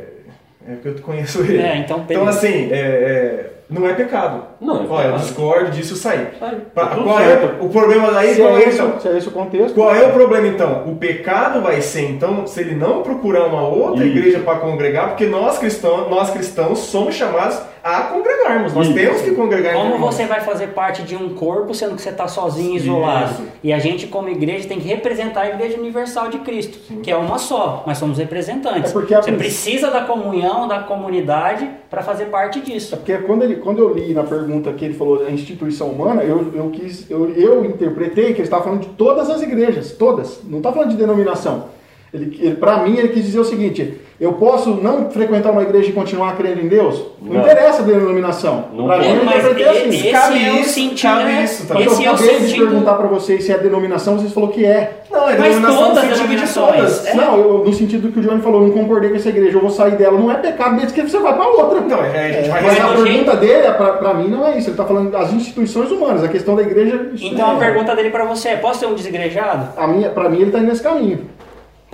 é 0.68 0.76
que 0.82 0.88
eu 0.88 0.96
conheço 0.96 1.42
ele. 1.42 1.62
É, 1.62 1.78
então, 1.78 2.04
Então, 2.10 2.28
assim, 2.28 2.70
é, 2.72 2.76
é, 2.76 3.50
não 3.70 3.88
é 3.88 3.94
pecado. 3.94 4.46
Não, 4.60 4.78
é 4.78 4.80
Olha, 4.80 5.06
eu 5.06 5.12
pecado. 5.12 5.22
discordo 5.22 5.72
disso 5.72 5.96
sair. 5.96 6.28
Tá 6.74 6.88
qual 6.88 7.18
certo. 7.20 7.62
é 7.62 7.64
o 7.64 7.70
problema 7.70 8.12
daí? 8.12 8.34
se, 8.34 8.42
Qual 8.42 8.58
é 8.58 8.64
é, 8.64 8.68
esse, 8.68 8.82
então? 8.82 9.00
se 9.00 9.08
é 9.08 9.18
esse 9.18 9.28
o 9.28 9.32
contexto. 9.32 9.76
Qual 9.76 9.96
é 9.96 10.08
o 10.08 10.12
problema 10.12 10.48
então? 10.48 10.88
O 10.88 10.96
pecado 10.96 11.62
vai 11.62 11.82
ser 11.82 12.10
então 12.10 12.48
se 12.48 12.62
ele 12.62 12.74
não 12.74 13.04
procurar 13.04 13.46
uma 13.46 13.62
outra 13.68 14.04
Isso. 14.04 14.18
igreja 14.18 14.40
para 14.40 14.58
congregar, 14.58 15.10
porque 15.10 15.28
nós 15.28 15.60
cristãos, 15.60 16.10
nós 16.10 16.32
cristãos 16.32 16.80
somos 16.80 17.14
chamados 17.14 17.60
a 17.86 18.02
congregarmos. 18.02 18.74
Nós 18.74 18.88
Isso. 18.88 18.96
temos 18.96 19.22
que 19.22 19.32
congregar. 19.36 19.76
Como 19.76 19.94
irmãos. 19.94 20.16
você 20.16 20.26
vai 20.26 20.42
fazer 20.42 20.70
parte 20.70 21.04
de 21.04 21.16
um 21.16 21.36
corpo 21.36 21.72
sendo 21.76 21.96
que 21.96 22.02
você 22.02 22.10
está 22.10 22.28
sozinho, 22.28 22.76
isolado? 22.76 23.34
Isso. 23.34 23.44
E 23.64 23.72
a 23.72 23.78
gente, 23.78 24.08
como 24.08 24.28
igreja, 24.28 24.68
tem 24.68 24.80
que 24.80 24.88
representar 24.88 25.42
a 25.42 25.50
Igreja 25.50 25.78
Universal 25.78 26.30
de 26.30 26.40
Cristo, 26.40 26.80
que 27.04 27.12
é 27.12 27.16
uma 27.16 27.38
só, 27.38 27.84
mas 27.86 28.00
somos 28.00 28.18
representantes. 28.18 28.90
É 28.90 28.94
porque 28.94 29.14
a 29.14 29.22
Você 29.22 29.34
precisa 29.34 29.92
da 29.92 30.02
comunhão, 30.02 30.68
da 30.68 30.80
comunidade, 30.80 31.70
para 31.88 32.02
fazer 32.02 32.26
parte 32.26 32.60
disso. 32.60 32.98
Porque 32.98 33.20
quando, 33.20 33.44
ele, 33.44 33.58
quando 33.58 33.78
eu 33.78 33.94
li 33.94 34.16
na 34.16 34.24
pergunta 34.24 34.74
que 34.74 34.84
ele 34.84 34.96
falou 34.96 35.24
da 35.24 35.30
instituição 35.30 35.90
humana, 35.90 36.24
eu, 36.24 36.52
eu 36.56 36.72
quis, 36.72 37.08
eu, 37.08 37.30
eu 37.36 37.64
interpretei 37.66 38.34
que 38.34 38.40
ele 38.40 38.42
estava 38.42 38.64
falando 38.64 38.82
de 38.82 38.90
todas 38.90 39.30
as 39.30 39.44
igrejas, 39.44 39.92
todas. 39.92 40.40
Não 40.44 40.58
está 40.58 40.72
falando 40.72 40.90
de 40.90 40.98
denominação. 40.98 41.75
Ele, 42.16 42.38
ele, 42.42 42.56
para 42.56 42.78
mim, 42.78 42.98
ele 42.98 43.10
quis 43.10 43.24
dizer 43.26 43.40
o 43.40 43.44
seguinte: 43.46 44.00
eu 44.20 44.34
posso 44.34 44.70
não 44.72 45.10
frequentar 45.12 45.52
uma 45.52 45.62
igreja 45.64 45.90
e 45.90 45.94
continuar 45.94 46.36
crendo 46.38 46.62
em 46.62 46.68
Deus? 46.68 47.04
Não, 47.22 47.34
Não. 47.34 47.42
interessa 47.42 47.82
a 47.82 47.86
denominação. 47.86 48.66
Não 48.74 48.86
Para 48.88 49.00
mim, 49.00 49.08
eu 49.08 49.24
interpretei 49.24 49.66
assim. 49.68 49.90
esse 49.90 50.12
cabe 50.12 50.38
é 50.46 50.62
isso, 50.62 50.70
sentido. 50.70 51.02
cabe 51.02 51.24
né? 51.26 51.44
isso. 51.44 51.66
Mas 51.70 51.86
Esse 51.88 52.04
eu 52.04 52.10
é 52.12 52.14
acabei 52.14 52.36
de 52.40 52.48
sentido. 52.48 52.66
perguntar 52.68 52.94
para 52.94 53.08
vocês 53.08 53.44
se 53.44 53.52
é 53.52 53.58
denominação, 53.58 54.18
vocês 54.18 54.32
falaram 54.32 54.54
que 54.54 54.66
é. 54.66 55.02
Não, 55.12 55.30
é 55.30 55.38
Mas 55.38 55.44
denominação 55.56 55.78
todas 55.88 56.04
no 56.06 56.12
as 56.12 56.18
sentido 56.18 56.46
de 56.46 56.54
todas. 56.54 57.06
É. 57.08 57.14
Não, 57.14 57.38
eu, 57.38 57.58
no 57.66 57.74
sentido 57.74 58.12
que 58.12 58.20
o 58.20 58.22
Johnny 58.22 58.42
falou, 58.42 58.62
eu 58.62 58.68
não 58.68 58.74
concordei 58.74 59.10
com 59.10 59.16
essa 59.18 59.30
igreja, 59.30 59.58
eu 59.58 59.62
vou 59.62 59.70
sair 59.70 59.92
dela. 59.96 60.18
Não 60.20 60.32
é 60.32 60.36
pecado 60.36 60.76
desde 60.78 60.94
que 60.94 61.02
você 61.10 61.20
vai 61.20 61.34
para 61.36 61.48
outra. 61.48 61.80
Então, 61.80 62.04
é, 62.04 62.28
a 62.28 62.32
gente 62.32 62.50
vai 62.50 62.62
Mas 62.64 62.74
a 62.80 62.88
pergunta 62.88 63.06
jeito- 63.12 63.38
dele, 63.38 63.72
pra, 63.74 63.94
pra 63.94 64.14
mim, 64.14 64.28
não 64.30 64.46
é 64.46 64.52
isso. 64.58 64.68
Ele 64.68 64.72
está 64.72 64.86
falando 64.86 65.12
das 65.12 65.32
instituições 65.34 65.92
humanas. 65.92 66.24
A 66.24 66.28
questão 66.28 66.56
da 66.56 66.62
igreja. 66.62 67.10
Então 67.22 67.52
a 67.52 67.56
é- 67.56 67.60
pergunta 67.60 67.96
dele 67.96 68.10
para 68.10 68.26
você 68.26 68.50
é: 68.50 68.56
posso 68.58 68.80
ser 68.80 68.86
um 68.88 68.94
desigrejado? 68.94 69.70
A 69.78 69.88
minha, 69.88 70.10
pra 70.10 70.30
mim, 70.30 70.38
ele 70.38 70.46
está 70.48 70.60
nesse 70.60 70.82
caminho. 70.82 71.22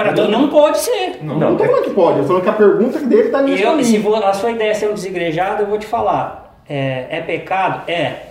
Para 0.03 0.13
tu 0.13 0.27
não 0.27 0.49
pode 0.49 0.77
ser. 0.79 1.19
Não, 1.21 1.37
não 1.39 1.55
tô 1.55 1.63
falando 1.65 1.83
que 1.83 1.89
pode, 1.91 2.17
eu 2.17 2.23
tô 2.23 2.27
falando 2.29 2.43
que 2.43 2.49
a 2.49 2.53
pergunta 2.53 2.99
dele 2.99 3.21
está 3.23 3.41
nesse 3.41 3.61
E 3.61 3.65
eu, 3.65 3.71
se 3.83 3.93
caminho. 3.93 4.01
vo- 4.03 4.15
a 4.15 4.33
sua 4.33 4.51
ideia 4.51 4.71
é 4.71 4.73
ser 4.73 4.89
um 4.89 4.93
desigrejado, 4.93 5.63
eu 5.63 5.67
vou 5.67 5.77
te 5.77 5.85
falar. 5.85 6.61
É, 6.67 7.07
é 7.09 7.21
pecado? 7.21 7.89
É. 7.89 8.27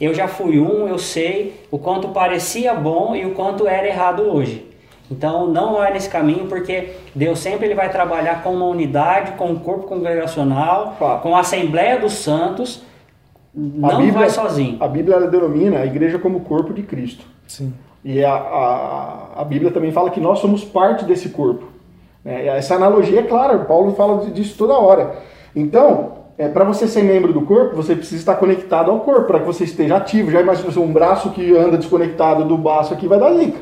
Eu 0.00 0.12
já 0.14 0.26
fui 0.26 0.58
um, 0.58 0.88
eu 0.88 0.98
sei 0.98 1.54
o 1.70 1.78
quanto 1.78 2.08
parecia 2.08 2.74
bom 2.74 3.14
e 3.14 3.24
o 3.24 3.30
quanto 3.34 3.68
era 3.68 3.86
errado 3.86 4.22
hoje. 4.22 4.66
Então 5.10 5.46
não 5.46 5.74
vai 5.74 5.92
nesse 5.92 6.08
caminho, 6.08 6.46
porque 6.46 6.90
Deus 7.14 7.38
sempre 7.38 7.66
ele 7.66 7.74
vai 7.74 7.90
trabalhar 7.90 8.42
com 8.42 8.54
uma 8.54 8.64
unidade, 8.66 9.32
com 9.32 9.46
um 9.50 9.56
corpo 9.58 9.86
congregacional, 9.86 10.96
Claro. 10.98 11.20
com 11.20 11.36
a 11.36 11.40
Assembleia 11.40 11.98
dos 12.00 12.14
Santos. 12.14 12.82
A 13.54 13.58
Não 13.58 13.96
Bíblia- 13.98 14.12
vai 14.12 14.30
sozinho. 14.30 14.78
A 14.80 14.88
Bíblia 14.88 15.16
ela 15.16 15.26
denomina 15.26 15.80
a 15.80 15.86
igreja 15.86 16.18
como 16.18 16.40
corpo 16.40 16.72
de 16.72 16.82
Cristo. 16.82 17.24
Sim. 17.46 17.72
E 18.04 18.24
a, 18.24 18.32
a, 18.34 19.28
a 19.42 19.44
Bíblia 19.44 19.70
também 19.70 19.92
fala 19.92 20.10
que 20.10 20.20
nós 20.20 20.38
somos 20.40 20.64
parte 20.64 21.04
desse 21.04 21.28
corpo. 21.28 21.66
né? 22.24 22.46
Essa 22.48 22.74
analogia 22.74 23.20
é 23.20 23.22
clara, 23.22 23.58
Paulo 23.60 23.94
fala 23.94 24.26
disso 24.30 24.56
toda 24.58 24.74
hora. 24.74 25.16
Então, 25.54 26.12
é, 26.36 26.48
para 26.48 26.64
você 26.64 26.88
ser 26.88 27.02
membro 27.04 27.32
do 27.32 27.42
corpo, 27.42 27.76
você 27.76 27.94
precisa 27.94 28.20
estar 28.20 28.34
conectado 28.36 28.90
ao 28.90 29.00
corpo, 29.00 29.26
para 29.26 29.38
que 29.40 29.46
você 29.46 29.64
esteja 29.64 29.96
ativo. 29.96 30.30
Já 30.30 30.40
imagina 30.40 30.70
se 30.72 30.78
um 30.78 30.92
braço 30.92 31.30
que 31.30 31.56
anda 31.56 31.76
desconectado 31.76 32.44
do 32.44 32.58
baço 32.58 32.92
aqui 32.92 33.06
vai 33.06 33.20
dar 33.20 33.32
zica. 33.34 33.58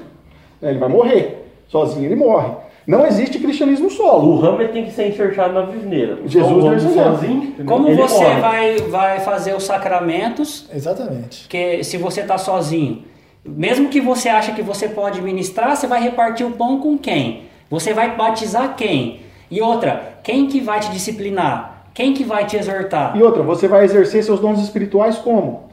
né? 0.63 0.71
Ele 0.71 0.79
vai 0.79 0.89
morrer. 0.89 1.37
Sozinho 1.69 2.07
ele 2.07 2.17
morre. 2.17 2.51
Não 2.87 3.07
existe 3.07 3.39
cristianismo 3.39 3.87
O 3.89 3.91
solo. 3.91 4.45
Hammer 4.45 4.73
tem 4.73 4.85
que 4.85 4.91
ser 4.91 5.09
enxertado 5.09 5.53
na 5.53 5.63
visneira. 5.63 6.19
Jesus 6.25 6.65
deu 6.65 6.75
esse 6.75 6.87
exemplo. 6.87 7.13
sozinho? 7.13 7.55
Como 7.67 7.89
Ele 7.89 8.01
você 8.01 8.25
morre. 8.25 8.41
vai, 8.41 8.77
vai 8.79 9.21
fazer 9.21 9.55
os 9.55 9.63
sacramentos 9.65 10.69
Exatamente. 10.75 11.43
Porque 11.43 11.85
se 11.85 11.97
você 11.99 12.23
está 12.23 12.39
sozinho, 12.39 13.05
mesmo 13.45 13.89
que 13.89 14.01
você 14.01 14.29
ache 14.29 14.53
que 14.53 14.63
você 14.63 14.89
pode 14.89 15.21
ministrar, 15.23 15.77
você 15.77 15.87
vai 15.87 16.03
repartir 16.03 16.47
o 16.47 16.53
pão 16.53 16.79
com 16.79 16.99
quem? 16.99 17.45
Você 17.71 17.93
vai 17.93 18.17
batizar 18.17 18.75
quem? 18.77 19.21
E 19.51 19.61
outra, 19.61 20.19
quem 20.23 20.47
que 20.47 20.61
vai 20.61 20.81
te 20.81 20.91
disciplinar? 20.91 21.87
Quem 21.95 22.15
que 22.15 22.23
vai 22.23 22.47
te 22.47 22.57
exortar? 22.57 23.17
E 23.17 23.23
outra, 23.23 23.43
você 23.43 23.67
vai 23.67 23.85
exercer 23.85 24.23
seus 24.23 24.41
dons 24.41 24.61
espirituais 24.61 25.17
como? 25.17 25.71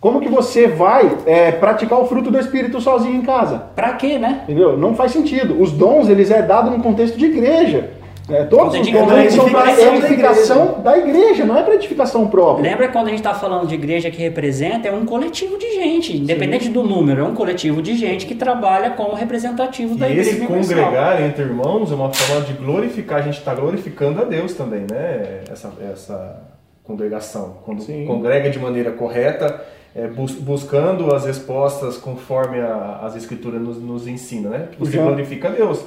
Como 0.00 0.20
que 0.20 0.28
você 0.28 0.68
vai 0.68 1.18
é, 1.26 1.50
praticar 1.50 1.98
o 1.98 2.06
fruto 2.06 2.30
do 2.30 2.38
Espírito 2.38 2.80
sozinho 2.80 3.16
em 3.16 3.22
casa? 3.22 3.58
Pra 3.74 3.94
quê, 3.94 4.18
né? 4.18 4.42
Entendeu? 4.44 4.76
Não 4.76 4.94
faz 4.94 5.10
sentido. 5.10 5.60
Os 5.60 5.72
dons, 5.72 6.08
eles 6.08 6.30
é 6.30 6.42
dado 6.42 6.70
num 6.70 6.80
contexto 6.80 7.18
de 7.18 7.24
igreja. 7.24 7.90
Né? 8.28 8.44
Todos 8.44 8.74
os 8.74 8.86
eles 8.86 9.34
são 9.34 9.48
para 9.50 9.70
edificação 9.72 9.86
da 9.90 9.96
edificação 9.96 10.80
da 10.82 10.98
igreja, 10.98 11.44
não 11.44 11.56
é 11.58 11.62
para 11.62 11.74
edificação 11.74 12.26
própria. 12.28 12.70
Lembra 12.70 12.88
quando 12.88 13.06
a 13.06 13.10
gente 13.10 13.20
está 13.20 13.34
falando 13.34 13.66
de 13.66 13.74
igreja 13.74 14.10
que 14.10 14.18
representa? 14.18 14.88
É 14.88 14.92
um 14.92 15.04
coletivo 15.06 15.56
de 15.58 15.74
gente, 15.74 16.16
independente 16.16 16.68
do 16.68 16.82
número, 16.82 17.20
é 17.20 17.24
um 17.24 17.34
coletivo 17.34 17.80
de 17.80 17.96
gente 17.96 18.26
que 18.26 18.34
trabalha 18.34 18.90
como 18.90 19.14
representativo 19.14 19.94
da 19.96 20.08
E 20.08 20.12
igreja. 20.12 20.30
esse 20.30 20.40
universal. 20.40 20.76
congregar 20.84 21.22
entre 21.22 21.42
irmãos 21.44 21.92
é 21.92 21.94
uma 21.94 22.12
forma 22.12 22.44
de 22.44 22.52
glorificar, 22.54 23.18
a 23.18 23.22
gente 23.22 23.38
está 23.38 23.54
glorificando 23.54 24.20
a 24.20 24.24
Deus 24.24 24.54
também, 24.54 24.86
né? 24.90 25.40
Essa, 25.50 25.72
essa 25.92 26.42
congregação. 26.82 27.58
Quando 27.64 27.82
Sim. 27.82 28.04
congrega 28.06 28.50
de 28.50 28.58
maneira 28.58 28.90
correta, 28.92 29.60
é, 29.94 30.06
bus- 30.06 30.34
buscando 30.34 31.14
as 31.14 31.24
respostas 31.26 31.96
conforme 31.96 32.60
a- 32.60 33.00
as 33.02 33.16
escrituras 33.16 33.60
nos, 33.60 33.80
nos 33.80 34.06
ensinam, 34.06 34.50
né? 34.50 34.68
Você 34.78 34.92
Já. 34.92 35.02
glorifica 35.02 35.48
a 35.48 35.50
Deus. 35.52 35.84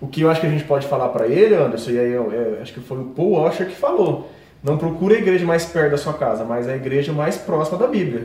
O 0.00 0.06
que 0.06 0.20
eu 0.20 0.30
acho 0.30 0.40
que 0.40 0.46
a 0.46 0.50
gente 0.50 0.64
pode 0.64 0.86
falar 0.86 1.08
para 1.08 1.26
ele, 1.26 1.54
Anderson, 1.54 1.90
e 1.90 1.98
aí 1.98 2.12
eu, 2.12 2.32
eu 2.32 2.62
acho 2.62 2.72
que 2.72 2.80
foi 2.80 2.98
o 2.98 3.04
Paul 3.06 3.32
Washer 3.32 3.66
que 3.66 3.74
falou. 3.74 4.30
Não 4.62 4.76
procura 4.76 5.14
a 5.14 5.18
igreja 5.18 5.44
mais 5.44 5.64
perto 5.64 5.92
da 5.92 5.98
sua 5.98 6.14
casa, 6.14 6.44
mas 6.44 6.68
a 6.68 6.74
igreja 6.74 7.12
mais 7.12 7.36
próxima 7.36 7.78
da 7.78 7.86
Bíblia. 7.86 8.22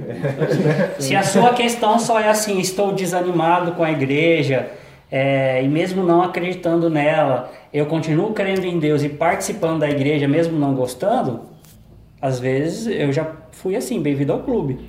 Se 0.97 1.15
a 1.15 1.23
sua 1.23 1.53
questão 1.53 1.99
só 1.99 2.19
é 2.19 2.29
assim, 2.29 2.59
estou 2.59 2.91
desanimado 2.91 3.73
com 3.73 3.83
a 3.83 3.91
igreja, 3.91 4.67
é, 5.11 5.63
e 5.63 5.67
mesmo 5.67 6.03
não 6.03 6.23
acreditando 6.23 6.89
nela, 6.89 7.51
eu 7.71 7.85
continuo 7.85 8.33
crendo 8.33 8.65
em 8.65 8.79
Deus 8.79 9.03
e 9.03 9.09
participando 9.09 9.79
da 9.79 9.89
igreja, 9.89 10.27
mesmo 10.27 10.57
não 10.57 10.73
gostando, 10.73 11.52
Às 12.23 12.39
vezes 12.39 12.87
eu 12.87 13.11
já 13.11 13.27
fui 13.51 13.75
assim, 13.75 14.01
bem-vindo 14.01 14.31
ao 14.31 14.39
clube. 14.39 14.79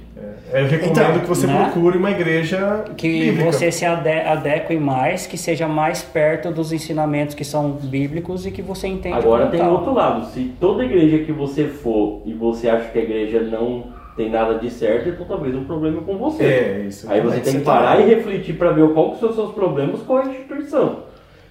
É, 0.53 0.63
Eu 0.63 0.69
recomendo 0.69 0.93
Então, 1.01 1.19
que 1.19 1.27
você 1.27 1.49
né? 1.49 1.65
procure 1.65 1.99
uma 1.99 2.13
igreja 2.13 2.85
Que 2.97 3.09
bíblica. 3.33 3.51
você 3.51 3.73
se 3.73 3.85
ade 3.85 4.09
adeque 4.09 4.77
mais, 4.77 5.27
que 5.27 5.37
seja 5.37 5.67
mais 5.67 6.01
perto 6.01 6.53
dos 6.53 6.73
ensinamentos 6.73 7.35
que 7.35 7.45
são 7.45 7.73
bíblicos 7.73 8.47
e 8.47 8.53
que 8.53 8.63
você 8.63 8.87
entende. 8.87 9.17
Agora 9.17 9.49
tem 9.49 9.59
tal. 9.59 9.73
outro 9.73 9.93
lado. 9.93 10.27
Se 10.27 10.53
toda 10.61 10.85
igreja 10.85 11.25
que 11.25 11.33
você 11.33 11.65
for 11.65 12.23
e 12.25 12.33
você 12.33 12.69
acha 12.69 12.89
que 12.91 13.01
a 13.01 13.03
igreja 13.03 13.41
não 13.41 13.87
tem 14.17 14.31
nada 14.31 14.55
de 14.57 14.71
certo, 14.71 15.09
então 15.09 15.27
talvez 15.27 15.57
um 15.57 15.65
problema 15.65 16.03
com 16.03 16.17
você. 16.17 16.45
É, 16.45 16.85
isso. 16.87 17.11
Aí 17.11 17.21
você 17.21 17.41
tem 17.41 17.55
que 17.55 17.65
parar 17.65 18.01
e 18.01 18.05
refletir 18.15 18.55
para 18.55 18.71
ver 18.71 18.89
qual 18.91 19.11
que 19.11 19.19
são 19.19 19.31
os 19.31 19.35
seus 19.35 19.51
problemas 19.51 19.99
com 20.03 20.19
a 20.19 20.25
instituição. 20.27 20.99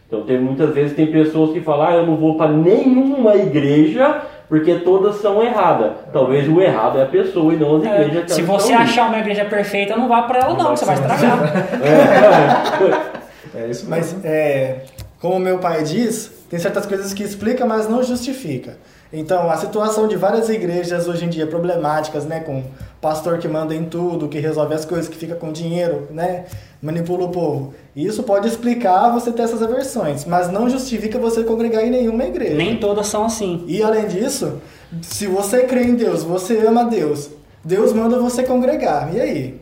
Então 0.08 0.22
tem 0.24 0.40
muitas 0.40 0.74
vezes 0.74 0.96
tem 0.96 1.08
pessoas 1.08 1.52
que 1.52 1.60
falam, 1.60 1.88
ah, 1.88 1.94
eu 1.96 2.08
não 2.08 2.16
vou 2.16 2.38
para 2.38 2.54
nenhuma 2.54 3.36
igreja 3.36 4.22
porque 4.50 4.76
todas 4.76 5.16
são 5.22 5.42
erradas. 5.42 5.92
Talvez 6.12 6.48
o 6.48 6.62
errado 6.62 7.00
é 7.00 7.04
a 7.04 7.08
pessoa 7.08 7.54
e 7.54 7.58
não 7.58 7.78
as 7.78 7.84
É, 7.86 8.02
igrejas. 8.02 8.26
que 8.26 8.32
se 8.34 8.42
você 8.42 8.74
achar 8.74 9.08
uma 9.08 9.20
igreja 9.20 9.46
perfeita, 9.46 9.96
não 9.96 10.08
vá 10.08 10.24
pra 10.24 10.40
ela 10.40 10.54
não, 10.56 10.74
que 10.74 10.80
você 10.80 10.86
vai 10.86 10.96
estragar. 10.96 11.40
É 13.56 13.68
isso 13.68 13.88
mesmo. 13.88 13.90
Mas, 13.90 14.26
é, 14.26 14.78
como 15.22 15.38
meu 15.40 15.60
pai 15.60 15.84
diz, 15.84 16.32
tem 16.50 16.58
certas 16.60 16.86
coisas 16.88 17.14
que 17.14 17.22
explica, 17.24 17.66
mas 17.66 17.88
não 17.88 18.02
justifica. 18.02 18.78
Então, 19.16 19.48
a 19.48 19.56
situação 19.58 20.08
de 20.08 20.16
várias 20.16 20.50
igrejas 20.50 21.08
hoje 21.08 21.26
em 21.26 21.30
dia 21.30 21.46
problemáticas, 21.46 22.26
né, 22.26 22.40
com 22.40 22.64
pastor 23.00 23.38
que 23.38 23.48
manda 23.48 23.76
em 23.76 23.86
tudo, 23.86 24.28
que 24.28 24.40
resolve 24.40 24.74
as 24.74 24.86
coisas, 24.86 25.08
que 25.08 25.16
fica 25.16 25.36
com 25.36 25.52
dinheiro, 25.52 26.08
né, 26.10 26.46
manipula 26.82 27.26
o 27.26 27.30
povo. 27.30 27.76
Isso 27.96 28.24
pode 28.24 28.48
explicar 28.48 29.12
você 29.12 29.32
ter 29.32 29.44
essas 29.44 29.62
aversões, 29.62 30.26
mas 30.26 30.52
não 30.52 30.68
justifica 30.68 31.20
você 31.20 31.44
congregar 31.44 31.86
em 31.86 31.92
nenhuma 31.92 32.24
igreja. 32.24 32.56
Nem 32.56 32.76
todas 32.78 33.06
são 33.06 33.24
assim. 33.24 33.64
E 33.68 33.84
além 33.84 34.08
disso, 34.08 34.60
se 35.04 35.28
você 35.28 35.64
crê 35.64 35.84
em 35.84 35.94
Deus, 35.94 36.24
você 36.24 36.58
ama 36.66 36.84
Deus, 36.86 37.30
Deus 37.64 37.94
manda 37.94 38.18
você 38.18 38.42
congregar. 38.42 39.14
E 39.14 39.22
aí? 39.22 39.62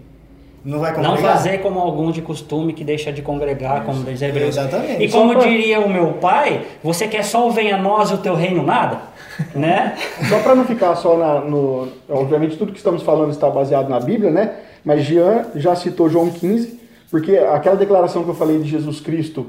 Não 0.64 0.80
vai 0.80 0.96
Não 0.96 1.04
congregar? 1.04 1.34
fazer 1.34 1.58
como 1.58 1.80
algum 1.80 2.12
de 2.12 2.22
costume 2.22 2.72
que 2.72 2.84
deixa 2.84 3.12
de 3.12 3.22
congregar, 3.22 3.84
como 3.84 4.04
diz 4.04 4.22
Hebreus. 4.22 4.56
Exatamente. 4.56 5.04
E 5.04 5.10
como 5.10 5.36
diria 5.40 5.80
o 5.82 5.90
meu 5.90 6.14
pai, 6.14 6.62
você 6.84 7.08
quer 7.08 7.24
só 7.24 7.48
o 7.48 7.52
venha 7.52 7.76
a 7.76 7.82
nós 7.82 8.12
e 8.12 8.14
o 8.14 8.18
teu 8.20 8.36
reino 8.36 8.64
nada? 8.64 9.11
Né? 9.56 9.96
Só 10.30 10.40
para 10.40 10.56
não 10.56 10.66
ficar 10.66 10.96
só 10.96 11.18
na, 11.18 11.42
no. 11.42 11.88
Obviamente, 12.10 12.58
tudo 12.58 12.72
que 12.72 12.78
estamos 12.78 13.04
falando 13.04 13.32
está 13.32 13.50
baseado 13.50 13.90
na 13.90 14.00
Bíblia, 14.00 14.32
né? 14.32 14.52
Mas 14.84 15.04
Jean 15.04 15.46
já 15.56 15.76
citou 15.76 16.10
João 16.10 16.30
15, 16.30 16.80
porque 17.10 17.38
aquela 17.38 17.76
declaração 17.76 18.24
que 18.24 18.30
eu 18.30 18.36
falei 18.36 18.60
de 18.60 18.68
Jesus 18.68 19.00
Cristo, 19.00 19.48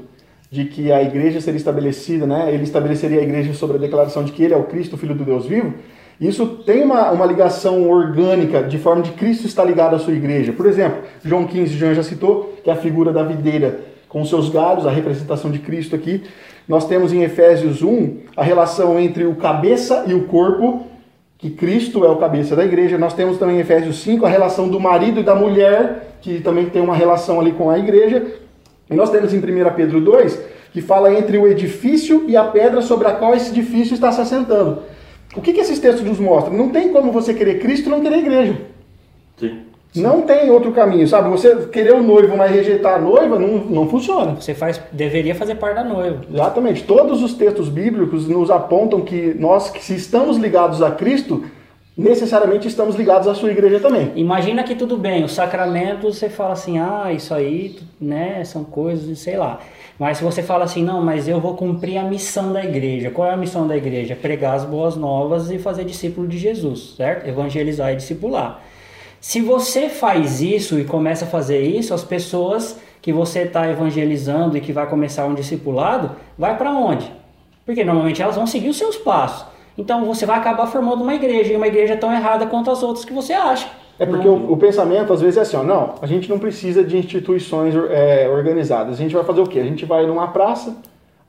de 0.49 0.65
que 0.65 0.91
a 0.91 1.01
igreja 1.01 1.41
seria 1.41 1.57
estabelecida, 1.57 2.25
né? 2.25 2.53
Ele 2.53 2.63
estabeleceria 2.63 3.19
a 3.19 3.23
igreja 3.23 3.53
sobre 3.53 3.77
a 3.77 3.79
declaração 3.79 4.23
de 4.23 4.31
que 4.31 4.43
ele 4.43 4.53
é 4.53 4.57
o 4.57 4.63
Cristo, 4.63 4.95
o 4.95 4.97
Filho 4.97 5.15
do 5.15 5.23
Deus 5.23 5.45
vivo. 5.45 5.73
Isso 6.21 6.45
tem 6.65 6.83
uma, 6.83 7.11
uma 7.11 7.25
ligação 7.25 7.89
orgânica, 7.89 8.61
de 8.63 8.77
forma 8.77 9.01
de 9.01 9.11
Cristo 9.11 9.47
estar 9.47 9.63
ligado 9.63 9.95
à 9.95 9.99
sua 9.99 10.13
igreja. 10.13 10.53
Por 10.53 10.67
exemplo, 10.67 11.01
João 11.25 11.45
15, 11.45 11.75
Jean 11.75 11.93
já 11.95 12.03
citou, 12.03 12.53
que 12.63 12.69
a 12.69 12.75
figura 12.75 13.11
da 13.11 13.23
videira 13.23 13.93
com 14.13 14.23
seus 14.23 14.47
galhos, 14.47 14.85
a 14.85 14.91
representação 14.91 15.49
de 15.49 15.57
Cristo 15.57 15.95
aqui. 15.95 16.23
Nós 16.67 16.87
temos 16.87 17.11
em 17.11 17.23
Efésios 17.23 17.81
1 17.81 18.17
a 18.37 18.43
relação 18.43 18.99
entre 18.99 19.25
o 19.25 19.35
cabeça 19.35 20.05
e 20.07 20.13
o 20.13 20.25
corpo, 20.25 20.87
que 21.37 21.49
Cristo 21.49 22.05
é 22.05 22.09
o 22.09 22.15
cabeça 22.15 22.55
da 22.55 22.63
igreja. 22.63 22.97
Nós 22.97 23.13
temos 23.13 23.37
também 23.37 23.57
em 23.57 23.59
Efésios 23.59 23.97
5 24.01 24.25
a 24.25 24.29
relação 24.29 24.69
do 24.69 24.79
marido 24.79 25.19
e 25.19 25.23
da 25.23 25.35
mulher, 25.35 26.17
que 26.21 26.39
também 26.39 26.67
tem 26.69 26.81
uma 26.81 26.95
relação 26.95 27.39
ali 27.39 27.51
com 27.51 27.69
a 27.69 27.77
igreja. 27.77 28.25
E 28.89 28.95
nós 28.95 29.09
temos 29.09 29.33
em 29.33 29.39
1 29.39 29.41
Pedro 29.75 29.99
2, 29.99 30.39
que 30.71 30.81
fala 30.81 31.13
entre 31.13 31.37
o 31.37 31.47
edifício 31.47 32.23
e 32.27 32.37
a 32.37 32.45
pedra 32.45 32.81
sobre 32.81 33.07
a 33.07 33.11
qual 33.11 33.33
esse 33.33 33.51
edifício 33.51 33.93
está 33.93 34.11
se 34.11 34.21
assentando. 34.21 34.83
O 35.35 35.41
que, 35.41 35.51
que 35.51 35.59
esses 35.59 35.79
textos 35.79 36.05
nos 36.05 36.19
mostram? 36.19 36.55
Não 36.55 36.69
tem 36.69 36.89
como 36.89 37.11
você 37.11 37.33
querer 37.33 37.59
Cristo 37.59 37.87
e 37.87 37.89
não 37.89 38.01
querer 38.01 38.19
igreja. 38.19 38.61
Sim. 39.37 39.72
Não 39.95 40.23
tem 40.23 40.49
outro 40.49 40.71
caminho, 40.71 41.07
sabe? 41.07 41.29
Você 41.29 41.67
querer 41.67 41.93
o 41.93 42.01
noivo, 42.01 42.35
mas 42.35 42.51
rejeitar 42.51 42.95
a 42.95 42.99
noiva, 42.99 43.37
não, 43.37 43.57
não 43.65 43.87
funciona. 43.87 44.35
Você 44.39 44.53
faz, 44.53 44.81
deveria 44.91 45.35
fazer 45.35 45.55
parte 45.55 45.75
da 45.75 45.83
noiva. 45.83 46.21
Exatamente. 46.31 46.83
Todos 46.83 47.21
os 47.21 47.33
textos 47.33 47.69
bíblicos 47.69 48.27
nos 48.27 48.49
apontam 48.49 49.01
que 49.01 49.35
nós, 49.37 49.69
que 49.69 49.83
se 49.83 49.95
estamos 49.95 50.37
ligados 50.37 50.81
a 50.81 50.91
Cristo, 50.91 51.43
necessariamente 51.95 52.67
estamos 52.67 52.95
ligados 52.95 53.27
à 53.27 53.35
sua 53.35 53.51
igreja 53.51 53.79
também. 53.79 54.11
Imagina 54.15 54.63
que 54.63 54.73
tudo 54.73 54.97
bem, 54.97 55.23
os 55.23 55.33
sacramentos 55.33 56.17
você 56.17 56.27
fala 56.27 56.53
assim, 56.53 56.79
ah, 56.79 57.11
isso 57.13 57.33
aí, 57.33 57.79
né, 58.01 58.43
são 58.43 58.63
coisas, 58.63 59.19
sei 59.19 59.37
lá. 59.37 59.59
Mas 59.99 60.17
se 60.17 60.23
você 60.23 60.41
fala 60.41 60.63
assim, 60.63 60.83
não, 60.83 61.01
mas 61.01 61.27
eu 61.27 61.39
vou 61.39 61.55
cumprir 61.55 61.97
a 61.97 62.03
missão 62.03 62.51
da 62.51 62.63
igreja. 62.63 63.11
Qual 63.11 63.27
é 63.27 63.33
a 63.33 63.37
missão 63.37 63.67
da 63.67 63.77
igreja? 63.77 64.17
Pregar 64.19 64.55
as 64.55 64.65
boas 64.65 64.95
novas 64.95 65.51
e 65.51 65.59
fazer 65.59 65.85
discípulo 65.85 66.27
de 66.27 66.39
Jesus, 66.39 66.95
certo? 66.97 67.27
Evangelizar 67.27 67.93
e 67.93 67.95
discipular. 67.97 68.59
Se 69.23 69.39
você 69.39 69.87
faz 69.87 70.41
isso 70.41 70.77
e 70.77 70.83
começa 70.83 71.23
a 71.23 71.27
fazer 71.29 71.61
isso, 71.61 71.93
as 71.93 72.03
pessoas 72.03 72.77
que 73.01 73.13
você 73.13 73.43
está 73.43 73.69
evangelizando 73.69 74.57
e 74.57 74.59
que 74.59 74.73
vai 74.73 74.85
começar 74.85 75.25
um 75.25 75.33
discipulado, 75.33 76.11
vai 76.37 76.57
para 76.57 76.71
onde? 76.71 77.09
Porque 77.65 77.85
normalmente 77.85 78.21
elas 78.21 78.35
vão 78.35 78.45
seguir 78.45 78.67
os 78.67 78.77
seus 78.77 78.97
passos. 78.97 79.45
Então 79.77 80.03
você 80.03 80.25
vai 80.25 80.37
acabar 80.37 80.67
formando 80.67 81.01
uma 81.01 81.15
igreja, 81.15 81.53
e 81.53 81.55
uma 81.55 81.67
igreja 81.67 81.95
tão 81.95 82.11
errada 82.11 82.45
quanto 82.47 82.69
as 82.69 82.83
outras 82.83 83.05
que 83.05 83.13
você 83.13 83.31
acha. 83.31 83.69
É 83.97 84.05
porque 84.05 84.27
o, 84.27 84.51
o 84.51 84.57
pensamento 84.57 85.13
às 85.13 85.21
vezes 85.21 85.37
é 85.37 85.41
assim, 85.43 85.55
ó, 85.55 85.63
não, 85.63 85.95
a 86.01 86.05
gente 86.05 86.29
não 86.29 86.37
precisa 86.37 86.83
de 86.83 86.97
instituições 86.97 87.73
é, 87.91 88.27
organizadas. 88.27 88.95
A 88.95 88.97
gente 88.97 89.15
vai 89.15 89.23
fazer 89.23 89.39
o 89.39 89.47
quê? 89.47 89.61
A 89.61 89.63
gente 89.63 89.85
vai 89.85 90.05
numa 90.05 90.27
praça, 90.27 90.75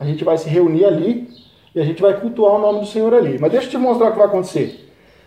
a 0.00 0.04
gente 0.04 0.24
vai 0.24 0.36
se 0.36 0.48
reunir 0.48 0.84
ali 0.84 1.28
e 1.72 1.80
a 1.80 1.84
gente 1.84 2.02
vai 2.02 2.18
cultuar 2.20 2.54
o 2.54 2.58
nome 2.58 2.80
do 2.80 2.86
Senhor 2.86 3.14
ali. 3.14 3.38
Mas 3.38 3.52
deixa 3.52 3.68
eu 3.68 3.70
te 3.70 3.78
mostrar 3.78 4.08
o 4.08 4.10
que 4.10 4.18
vai 4.18 4.26
acontecer. 4.26 4.83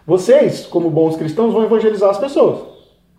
Vocês, 0.07 0.65
como 0.65 0.89
bons 0.89 1.15
cristãos, 1.15 1.53
vão 1.53 1.63
evangelizar 1.63 2.09
as 2.09 2.17
pessoas. 2.17 2.59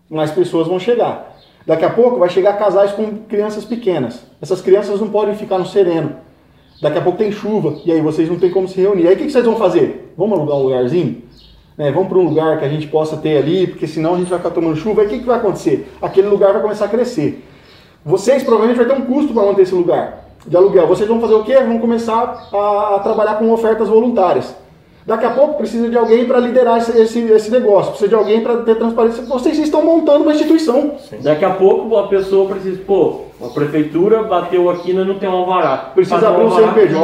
Mais 0.09 0.31
pessoas 0.31 0.67
vão 0.67 0.79
chegar. 0.79 1.37
Daqui 1.65 1.85
a 1.85 1.89
pouco 1.89 2.17
vai 2.17 2.29
chegar 2.29 2.57
casais 2.57 2.91
com 2.91 3.19
crianças 3.29 3.63
pequenas. 3.63 4.25
Essas 4.41 4.59
crianças 4.59 4.99
não 4.99 5.09
podem 5.09 5.35
ficar 5.35 5.59
no 5.59 5.65
sereno. 5.65 6.15
Daqui 6.81 6.97
a 6.97 7.01
pouco 7.01 7.19
tem 7.19 7.31
chuva 7.31 7.77
e 7.85 7.91
aí 7.91 8.01
vocês 8.01 8.27
não 8.27 8.39
tem 8.39 8.49
como 8.49 8.67
se 8.67 8.81
reunir. 8.81 9.07
Aí 9.07 9.13
o 9.13 9.17
que 9.17 9.29
vocês 9.29 9.45
vão 9.45 9.55
fazer? 9.55 10.13
Vamos 10.17 10.37
alugar 10.37 10.57
um 10.57 10.63
lugarzinho? 10.63 11.29
né, 11.79 11.93
vamos 11.93 12.09
para 12.09 12.17
um 12.17 12.23
lugar 12.23 12.59
que 12.59 12.65
a 12.65 12.67
gente 12.67 12.87
possa 12.87 13.15
ter 13.15 13.37
ali, 13.37 13.65
porque 13.65 13.87
senão 13.87 14.15
a 14.15 14.17
gente 14.17 14.27
vai 14.29 14.37
ficar 14.37 14.51
tomando 14.51 14.75
chuva. 14.75 14.99
Aí 14.99 15.07
o 15.07 15.09
que, 15.09 15.19
que 15.19 15.25
vai 15.25 15.37
acontecer? 15.37 15.89
Aquele 16.01 16.27
lugar 16.27 16.51
vai 16.51 16.61
começar 16.61 16.85
a 16.85 16.89
crescer. 16.89 17.41
Vocês 18.03 18.43
provavelmente 18.43 18.75
vai 18.75 18.85
ter 18.85 19.01
um 19.01 19.05
custo 19.05 19.33
para 19.33 19.43
manter 19.43 19.61
esse 19.61 19.73
lugar 19.73 20.25
de 20.45 20.57
aluguel. 20.57 20.87
Vocês 20.87 21.07
vão 21.07 21.21
fazer 21.21 21.35
o 21.35 21.43
quê? 21.45 21.55
Vão 21.61 21.79
começar 21.79 22.49
a 22.51 22.99
trabalhar 23.01 23.35
com 23.35 23.49
ofertas 23.53 23.87
voluntárias. 23.87 24.53
Daqui 25.09 25.25
a 25.25 25.31
pouco 25.31 25.55
precisa 25.55 25.89
de 25.89 25.97
alguém 25.97 26.23
para 26.25 26.37
liderar 26.39 26.77
esse, 26.77 26.95
esse, 26.95 27.19
esse 27.19 27.49
negócio, 27.49 27.89
precisa 27.93 28.09
de 28.09 28.13
alguém 28.13 28.41
para 28.41 28.57
ter 28.57 28.75
transparência. 28.75 29.23
Vocês 29.23 29.57
estão 29.57 29.83
montando 29.83 30.21
uma 30.21 30.31
instituição. 30.31 30.91
Daqui 31.23 31.43
a 31.43 31.49
pouco 31.49 31.97
a 31.97 32.07
pessoa 32.07 32.47
precisa, 32.47 32.79
pô, 32.85 33.21
a 33.43 33.47
prefeitura 33.47 34.21
bateu 34.21 34.69
aqui, 34.69 34.93
nós 34.93 35.07
não 35.07 35.17
tem 35.17 35.27
um 35.27 35.31
alvará. 35.31 35.77
Precisa 35.95 36.17
abrir 36.27 36.43
um 36.45 36.51
CNPJ. 36.51 36.99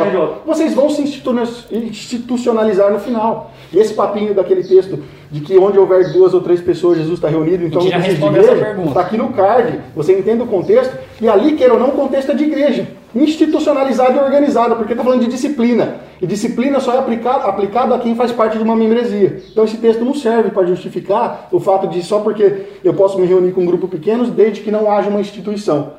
Vocês 0.46 0.74
vão 0.76 0.88
se 0.88 1.02
institu- 1.02 1.34
institucionalizar 1.72 2.92
no 2.94 3.00
final. 3.00 3.52
E 3.74 3.80
esse 3.80 3.94
papinho 3.96 4.36
daquele 4.36 4.64
texto 4.64 5.00
de 5.32 5.42
que 5.42 5.58
onde 5.58 5.80
houver 5.80 6.12
duas 6.14 6.34
ou 6.34 6.42
três 6.42 6.62
pessoas, 6.62 6.98
Jesus 7.00 7.16
está 7.18 7.28
reunido, 7.28 7.66
então 7.66 7.82
não 7.82 7.88
precisa 8.04 8.18
de 8.18 8.22
igreja. 8.40 8.66
Está 8.90 9.02
aqui 9.02 9.18
no 9.18 9.30
card. 9.30 9.80
Você 9.96 10.18
entende 10.18 10.44
o 10.44 10.46
contexto. 10.48 10.96
E 11.20 11.28
ali, 11.28 11.54
queira 11.54 11.74
ou 11.74 11.80
não, 11.80 11.88
o 11.90 11.94
contexto 11.94 12.32
é 12.32 12.36
de 12.36 12.44
igreja. 12.44 12.88
Institucionalizada 13.16 14.14
e 14.14 14.20
organizada, 14.20 14.76
porque 14.76 14.92
está 14.94 15.04
falando 15.04 15.22
de 15.22 15.28
disciplina. 15.28 16.02
E 16.22 16.28
disciplina 16.28 16.80
só 16.80 16.94
é 16.94 16.98
aplicada 17.00 17.46
aplicado 17.46 17.94
a 17.94 18.00
quem 18.00 18.14
faz 18.16 18.32
parte 18.32 18.58
de 18.58 18.64
uma 18.64 18.76
membresia. 18.76 19.42
Então 19.52 19.64
esse 19.64 19.78
texto 19.78 20.04
não 20.04 20.14
serve 20.14 20.50
para 20.52 20.66
justificar 20.68 21.48
o 21.52 21.60
fato 21.60 21.88
de 21.88 22.04
só 22.04 22.20
porque 22.20 22.64
eu 22.84 22.94
posso 22.94 23.18
me 23.18 23.26
reunir 23.26 23.52
com 23.54 23.66
grupos 23.66 23.90
pequenos, 23.90 24.30
desde 24.30 24.62
que 24.62 24.70
não 24.72 24.92
haja 24.92 25.10
uma 25.10 25.22
instituição. 25.22 25.94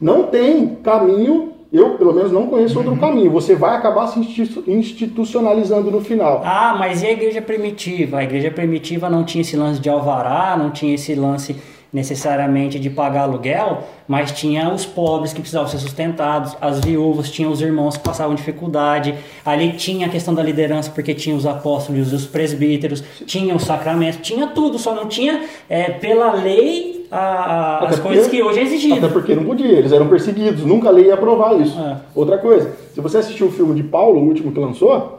Não 0.00 0.24
tem 0.24 0.76
caminho, 0.82 1.52
eu 1.72 1.90
pelo 1.96 2.12
menos 2.12 2.32
não 2.32 2.46
conheço 2.46 2.78
outro 2.78 2.96
caminho. 2.96 3.30
Você 3.30 3.54
vai 3.54 3.76
acabar 3.76 4.06
se 4.06 4.18
institu- 4.18 4.64
institucionalizando 4.66 5.90
no 5.90 6.00
final. 6.00 6.42
Ah, 6.44 6.74
mas 6.78 7.02
e 7.02 7.06
a 7.06 7.12
igreja 7.12 7.40
primitiva? 7.40 8.18
A 8.18 8.24
igreja 8.24 8.50
primitiva 8.50 9.08
não 9.08 9.24
tinha 9.24 9.42
esse 9.42 9.56
lance 9.56 9.80
de 9.80 9.88
alvará, 9.88 10.56
não 10.58 10.70
tinha 10.70 10.94
esse 10.94 11.14
lance 11.14 11.54
necessariamente 11.92 12.78
de 12.78 12.88
pagar 12.88 13.22
aluguel, 13.22 13.82
mas 14.08 14.32
tinha 14.32 14.72
os 14.72 14.84
pobres 14.86 15.32
que 15.32 15.40
precisavam 15.40 15.68
ser 15.68 15.78
sustentados, 15.78 16.56
as 16.60 16.80
viúvas, 16.80 17.30
tinha 17.30 17.48
os 17.48 17.60
irmãos 17.60 17.96
que 17.96 18.02
passavam 18.02 18.34
dificuldade, 18.34 19.14
ali 19.44 19.72
tinha 19.72 20.06
a 20.06 20.10
questão 20.10 20.32
da 20.34 20.42
liderança, 20.42 20.90
porque 20.90 21.14
tinha 21.14 21.36
os 21.36 21.44
apóstolos 21.46 22.10
e 22.12 22.14
os 22.14 22.26
presbíteros, 22.26 23.02
tinha 23.26 23.54
os 23.54 23.64
sacramentos, 23.64 24.20
tinha 24.22 24.46
tudo, 24.48 24.78
só 24.78 24.94
não 24.94 25.06
tinha 25.06 25.42
é, 25.68 25.84
pela 25.90 26.32
lei 26.32 27.06
a- 27.10 27.18
a- 27.18 27.76
Até 27.76 27.86
as 27.86 27.90
porque- 27.96 28.08
coisas 28.08 28.26
que 28.28 28.42
hoje 28.42 28.58
é 28.58 28.62
Até 28.62 28.74
exigido. 28.74 29.08
porque 29.10 29.34
não 29.34 29.44
podia, 29.44 29.68
eles 29.78 29.92
eram 29.92 30.08
perseguidos, 30.08 30.64
nunca 30.64 30.88
a 30.88 30.92
lei 30.92 31.06
ia 31.08 31.14
aprovar 31.14 31.60
isso. 31.60 31.78
É. 31.78 31.96
Outra 32.14 32.38
coisa, 32.38 32.72
se 32.94 33.00
você 33.02 33.18
assistiu 33.18 33.48
o 33.48 33.52
filme 33.52 33.74
de 33.74 33.82
Paulo, 33.82 34.18
o 34.18 34.24
último 34.28 34.50
que 34.50 34.58
lançou, 34.58 35.18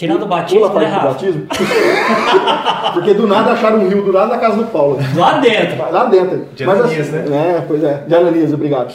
Tirando 0.00 0.22
o 0.22 0.26
pula 0.26 0.40
batismo, 0.40 0.64
a 0.64 0.68
né, 0.68 0.74
parte 0.74 0.88
do 0.88 0.94
Rafa? 0.94 1.08
batismo. 1.08 1.46
porque 2.94 3.12
do 3.12 3.26
nada 3.26 3.52
acharam 3.52 3.80
um 3.80 3.88
rio 3.88 4.02
do 4.02 4.10
lado 4.10 4.30
da 4.30 4.38
casa 4.38 4.56
do 4.56 4.64
Paulo. 4.64 4.98
Lá 5.14 5.38
dentro. 5.40 5.92
Lá 5.92 6.04
dentro. 6.06 6.46
De 6.54 6.64
Mas, 6.64 6.80
Ananias, 6.80 7.14
assim, 7.14 7.28
né? 7.28 7.56
É, 7.58 7.64
pois 7.68 7.84
é. 7.84 8.04
De 8.08 8.14
Ananias, 8.14 8.54
obrigado. 8.54 8.94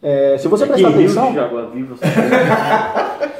É, 0.00 0.36
se 0.38 0.46
você 0.46 0.64
Que 0.64 0.74
prestar 0.74 0.90
atenção, 0.90 1.32
de 1.32 1.40
água 1.40 1.70
viva. 1.74 1.96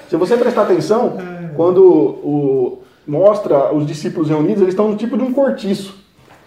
se 0.09 0.17
você 0.17 0.37
prestar 0.37 0.63
atenção, 0.63 1.17
quando 1.55 1.85
o, 1.85 2.83
mostra 3.07 3.73
os 3.73 3.87
discípulos 3.87 4.29
reunidos, 4.29 4.63
eles 4.63 4.75
estão 4.75 4.89
no 4.89 4.97
tipo 4.97 5.17
de 5.17 5.23
um 5.23 5.33
cortiço, 5.33 5.98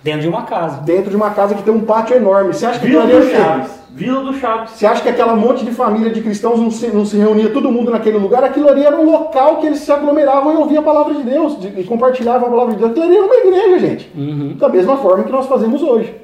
Dentro 0.04 0.22
de 0.22 0.28
uma 0.30 0.42
casa. 0.44 0.82
dentro 0.82 1.10
de 1.12 1.16
uma 1.16 1.30
casa 1.30 1.54
que 1.56 1.64
tem 1.64 1.74
um 1.74 1.82
pátio 1.82 2.16
enorme. 2.16 2.54
Você 2.54 2.66
acha 2.66 2.80
que 2.80 2.88
Vila 2.88 3.04
aquilo 3.04 3.18
ali 3.20 3.28
do 3.30 3.34
é? 3.34 3.38
Chaves. 3.38 3.72
Vila 3.94 4.24
do 4.24 4.34
Chaves. 4.34 4.72
Você 4.72 4.86
acha 4.86 5.02
que 5.04 5.10
aquela 5.10 5.36
monte 5.36 5.64
de 5.66 5.72
família 5.72 6.10
de 6.12 6.22
cristãos 6.22 6.60
não 6.60 6.72
se, 6.72 6.88
não 6.88 7.06
se 7.06 7.18
reunia 7.18 7.50
todo 7.50 7.72
mundo 7.72 7.92
naquele 7.92 8.18
lugar? 8.18 8.44
Aquilo 8.44 8.70
ali 8.70 8.84
era 8.84 8.96
um 9.00 9.12
local 9.12 9.58
que 9.58 9.68
eles 9.68 9.80
se 9.80 9.92
aglomeravam 9.92 10.54
e 10.54 10.58
ouviam 10.58 10.82
a 10.82 10.86
palavra 10.86 11.14
de 11.14 11.24
Deus, 11.24 11.60
de- 11.60 11.80
e 11.80 11.84
compartilhavam 11.84 12.48
a 12.48 12.52
palavra 12.52 12.74
de 12.74 12.80
Deus. 12.80 12.92
Aquilo 12.92 13.06
ali 13.06 13.18
era 13.18 13.26
uma 13.26 13.36
igreja, 13.36 13.80
gente. 13.80 14.12
Da 14.58 14.70
mesma 14.70 14.98
forma 14.98 15.24
que 15.24 15.32
nós 15.32 15.46
fazemos 15.46 15.84
hoje. 15.84 16.16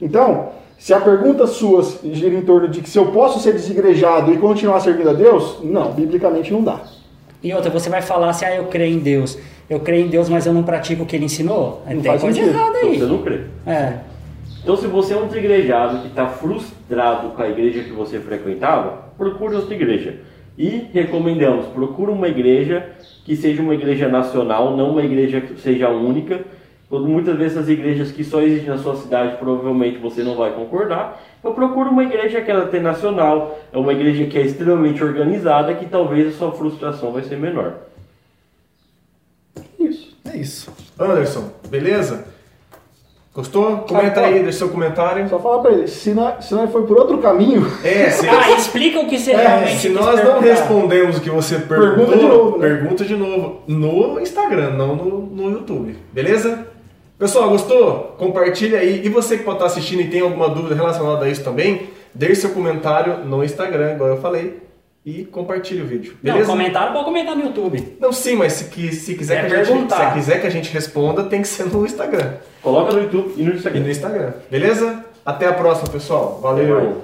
Então, 0.00 0.48
se 0.78 0.92
a 0.92 1.00
pergunta 1.00 1.46
sua 1.46 1.82
gira 2.04 2.34
em 2.34 2.42
torno 2.42 2.68
de 2.68 2.80
que 2.80 2.88
se 2.90 2.98
eu 2.98 3.06
posso 3.06 3.38
ser 3.38 3.52
desigrejado 3.52 4.32
e 4.32 4.38
continuar 4.38 4.80
servindo 4.80 5.10
a 5.10 5.12
Deus, 5.12 5.58
não, 5.62 5.92
biblicamente 5.92 6.52
não 6.52 6.62
dá. 6.62 6.80
E 7.44 7.52
outra, 7.52 7.70
você 7.70 7.90
vai 7.90 8.00
falar 8.00 8.30
assim, 8.30 8.46
ah, 8.46 8.56
eu 8.56 8.64
creio 8.64 8.94
em 8.96 8.98
Deus. 8.98 9.38
Eu 9.68 9.78
creio 9.80 10.06
em 10.06 10.08
Deus, 10.08 10.30
mas 10.30 10.46
eu 10.46 10.54
não 10.54 10.62
pratico 10.62 11.02
o 11.02 11.06
que 11.06 11.14
ele 11.14 11.26
ensinou? 11.26 11.82
Não 11.86 12.00
Tem 12.00 12.02
faz 12.02 12.22
coisa 12.22 12.36
sentido. 12.38 12.56
errada 12.56 12.78
Então 12.78 12.90
aí. 12.90 12.98
você 12.98 13.04
não 13.04 13.18
crê. 13.22 13.40
É. 13.66 13.98
Então, 14.62 14.76
se 14.78 14.86
você 14.86 15.12
é 15.12 15.16
um 15.18 15.26
desigrejado 15.26 15.98
que 16.00 16.06
está 16.08 16.26
frustrado 16.26 17.28
com 17.28 17.42
a 17.42 17.48
igreja 17.50 17.82
que 17.82 17.92
você 17.92 18.18
frequentava, 18.18 19.10
procure 19.18 19.56
outra 19.56 19.74
igreja. 19.74 20.20
E 20.56 20.86
recomendamos, 20.94 21.66
procure 21.66 22.10
uma 22.10 22.28
igreja 22.28 22.86
que 23.26 23.36
seja 23.36 23.60
uma 23.60 23.74
igreja 23.74 24.08
nacional, 24.08 24.74
não 24.74 24.92
uma 24.92 25.02
igreja 25.02 25.42
que 25.42 25.60
seja 25.60 25.90
única. 25.90 26.40
Quando 26.94 27.08
muitas 27.08 27.36
vezes 27.36 27.58
as 27.58 27.68
igrejas 27.68 28.12
que 28.12 28.22
só 28.22 28.40
existem 28.40 28.70
na 28.70 28.78
sua 28.78 28.94
cidade, 28.94 29.36
provavelmente 29.38 29.98
você 29.98 30.22
não 30.22 30.36
vai 30.36 30.52
concordar. 30.52 31.20
Então 31.40 31.52
procure 31.52 31.88
uma 31.88 32.04
igreja 32.04 32.40
que 32.40 32.48
ela 32.48 32.66
tem 32.66 32.80
nacional, 32.80 33.58
é 33.72 33.76
uma 33.76 33.92
igreja 33.92 34.26
que 34.26 34.38
é 34.38 34.42
extremamente 34.42 35.02
organizada, 35.02 35.74
que 35.74 35.86
talvez 35.86 36.28
a 36.32 36.38
sua 36.38 36.52
frustração 36.52 37.10
vai 37.10 37.24
ser 37.24 37.36
menor. 37.36 37.72
Isso. 39.76 40.16
É 40.32 40.36
isso. 40.36 40.72
Anderson, 40.96 41.50
beleza? 41.68 42.28
Gostou? 43.34 43.78
Comenta 43.78 44.20
Ah, 44.20 44.26
aí, 44.26 44.34
deixa 44.44 44.58
seu 44.58 44.68
comentário. 44.68 45.28
Só 45.28 45.40
falar 45.40 45.62
pra 45.62 45.72
ele, 45.72 45.88
se 45.88 46.14
nós, 46.14 46.44
se 46.44 46.54
nós 46.54 46.70
for 46.70 46.84
por 46.84 46.96
outro 46.96 47.18
caminho, 47.18 47.66
É, 47.82 48.06
se, 48.14 48.28
Ah, 48.28 48.52
explica 48.52 49.00
o 49.00 49.08
que 49.08 49.18
você 49.18 49.32
é, 49.32 49.48
realmente 49.48 49.78
se 49.78 49.88
nós 49.88 50.22
não 50.22 50.38
respondemos 50.38 51.18
o 51.18 51.20
que 51.20 51.28
você 51.28 51.58
perguntou, 51.58 52.06
Pergunta 52.06 52.16
de 52.18 52.26
novo, 52.28 52.58
né? 52.58 52.68
pergunta 52.68 53.04
de 53.04 53.16
novo 53.16 53.62
no 53.66 54.20
Instagram, 54.20 54.70
não 54.74 54.94
no, 54.94 55.20
no 55.26 55.50
YouTube. 55.50 55.96
Beleza? 56.12 56.72
Pessoal, 57.18 57.48
gostou? 57.48 58.14
Compartilha 58.18 58.78
aí. 58.80 59.02
E 59.04 59.08
você 59.08 59.36
que 59.38 59.44
pode 59.44 59.56
estar 59.56 59.66
assistindo 59.66 60.00
e 60.02 60.08
tem 60.08 60.20
alguma 60.20 60.48
dúvida 60.48 60.74
relacionada 60.74 61.24
a 61.24 61.28
isso 61.28 61.44
também, 61.44 61.88
deixe 62.14 62.36
seu 62.42 62.50
comentário 62.50 63.18
no 63.24 63.44
Instagram, 63.44 63.94
igual 63.94 64.10
eu 64.10 64.16
falei, 64.20 64.58
e 65.06 65.24
compartilhe 65.24 65.82
o 65.82 65.86
vídeo. 65.86 66.16
Não, 66.22 66.32
Beleza? 66.32 66.50
comentário 66.50 66.92
pode 66.92 67.04
comentar 67.04 67.36
no 67.36 67.44
YouTube. 67.44 67.96
Não, 68.00 68.12
sim, 68.12 68.34
mas 68.36 68.54
se, 68.54 68.92
se 68.92 69.14
quiser 69.14 69.44
É 69.44 69.48
que 69.48 69.54
a 69.54 69.64
gente, 69.64 69.92
se 69.94 70.10
quiser 70.14 70.40
que 70.40 70.46
a 70.46 70.50
gente 70.50 70.72
responda, 70.72 71.22
tem 71.24 71.42
que 71.42 71.48
ser 71.48 71.66
no 71.66 71.84
Instagram. 71.86 72.32
Coloca 72.62 72.92
no 72.92 73.02
YouTube 73.02 73.34
e 73.36 73.42
no 73.42 73.52
E 73.52 73.56
Instagram. 73.56 73.80
no 73.82 73.90
Instagram. 73.90 74.32
Beleza? 74.50 75.04
Até 75.24 75.46
a 75.46 75.52
próxima, 75.52 75.88
pessoal. 75.88 76.40
Valeu. 76.42 77.02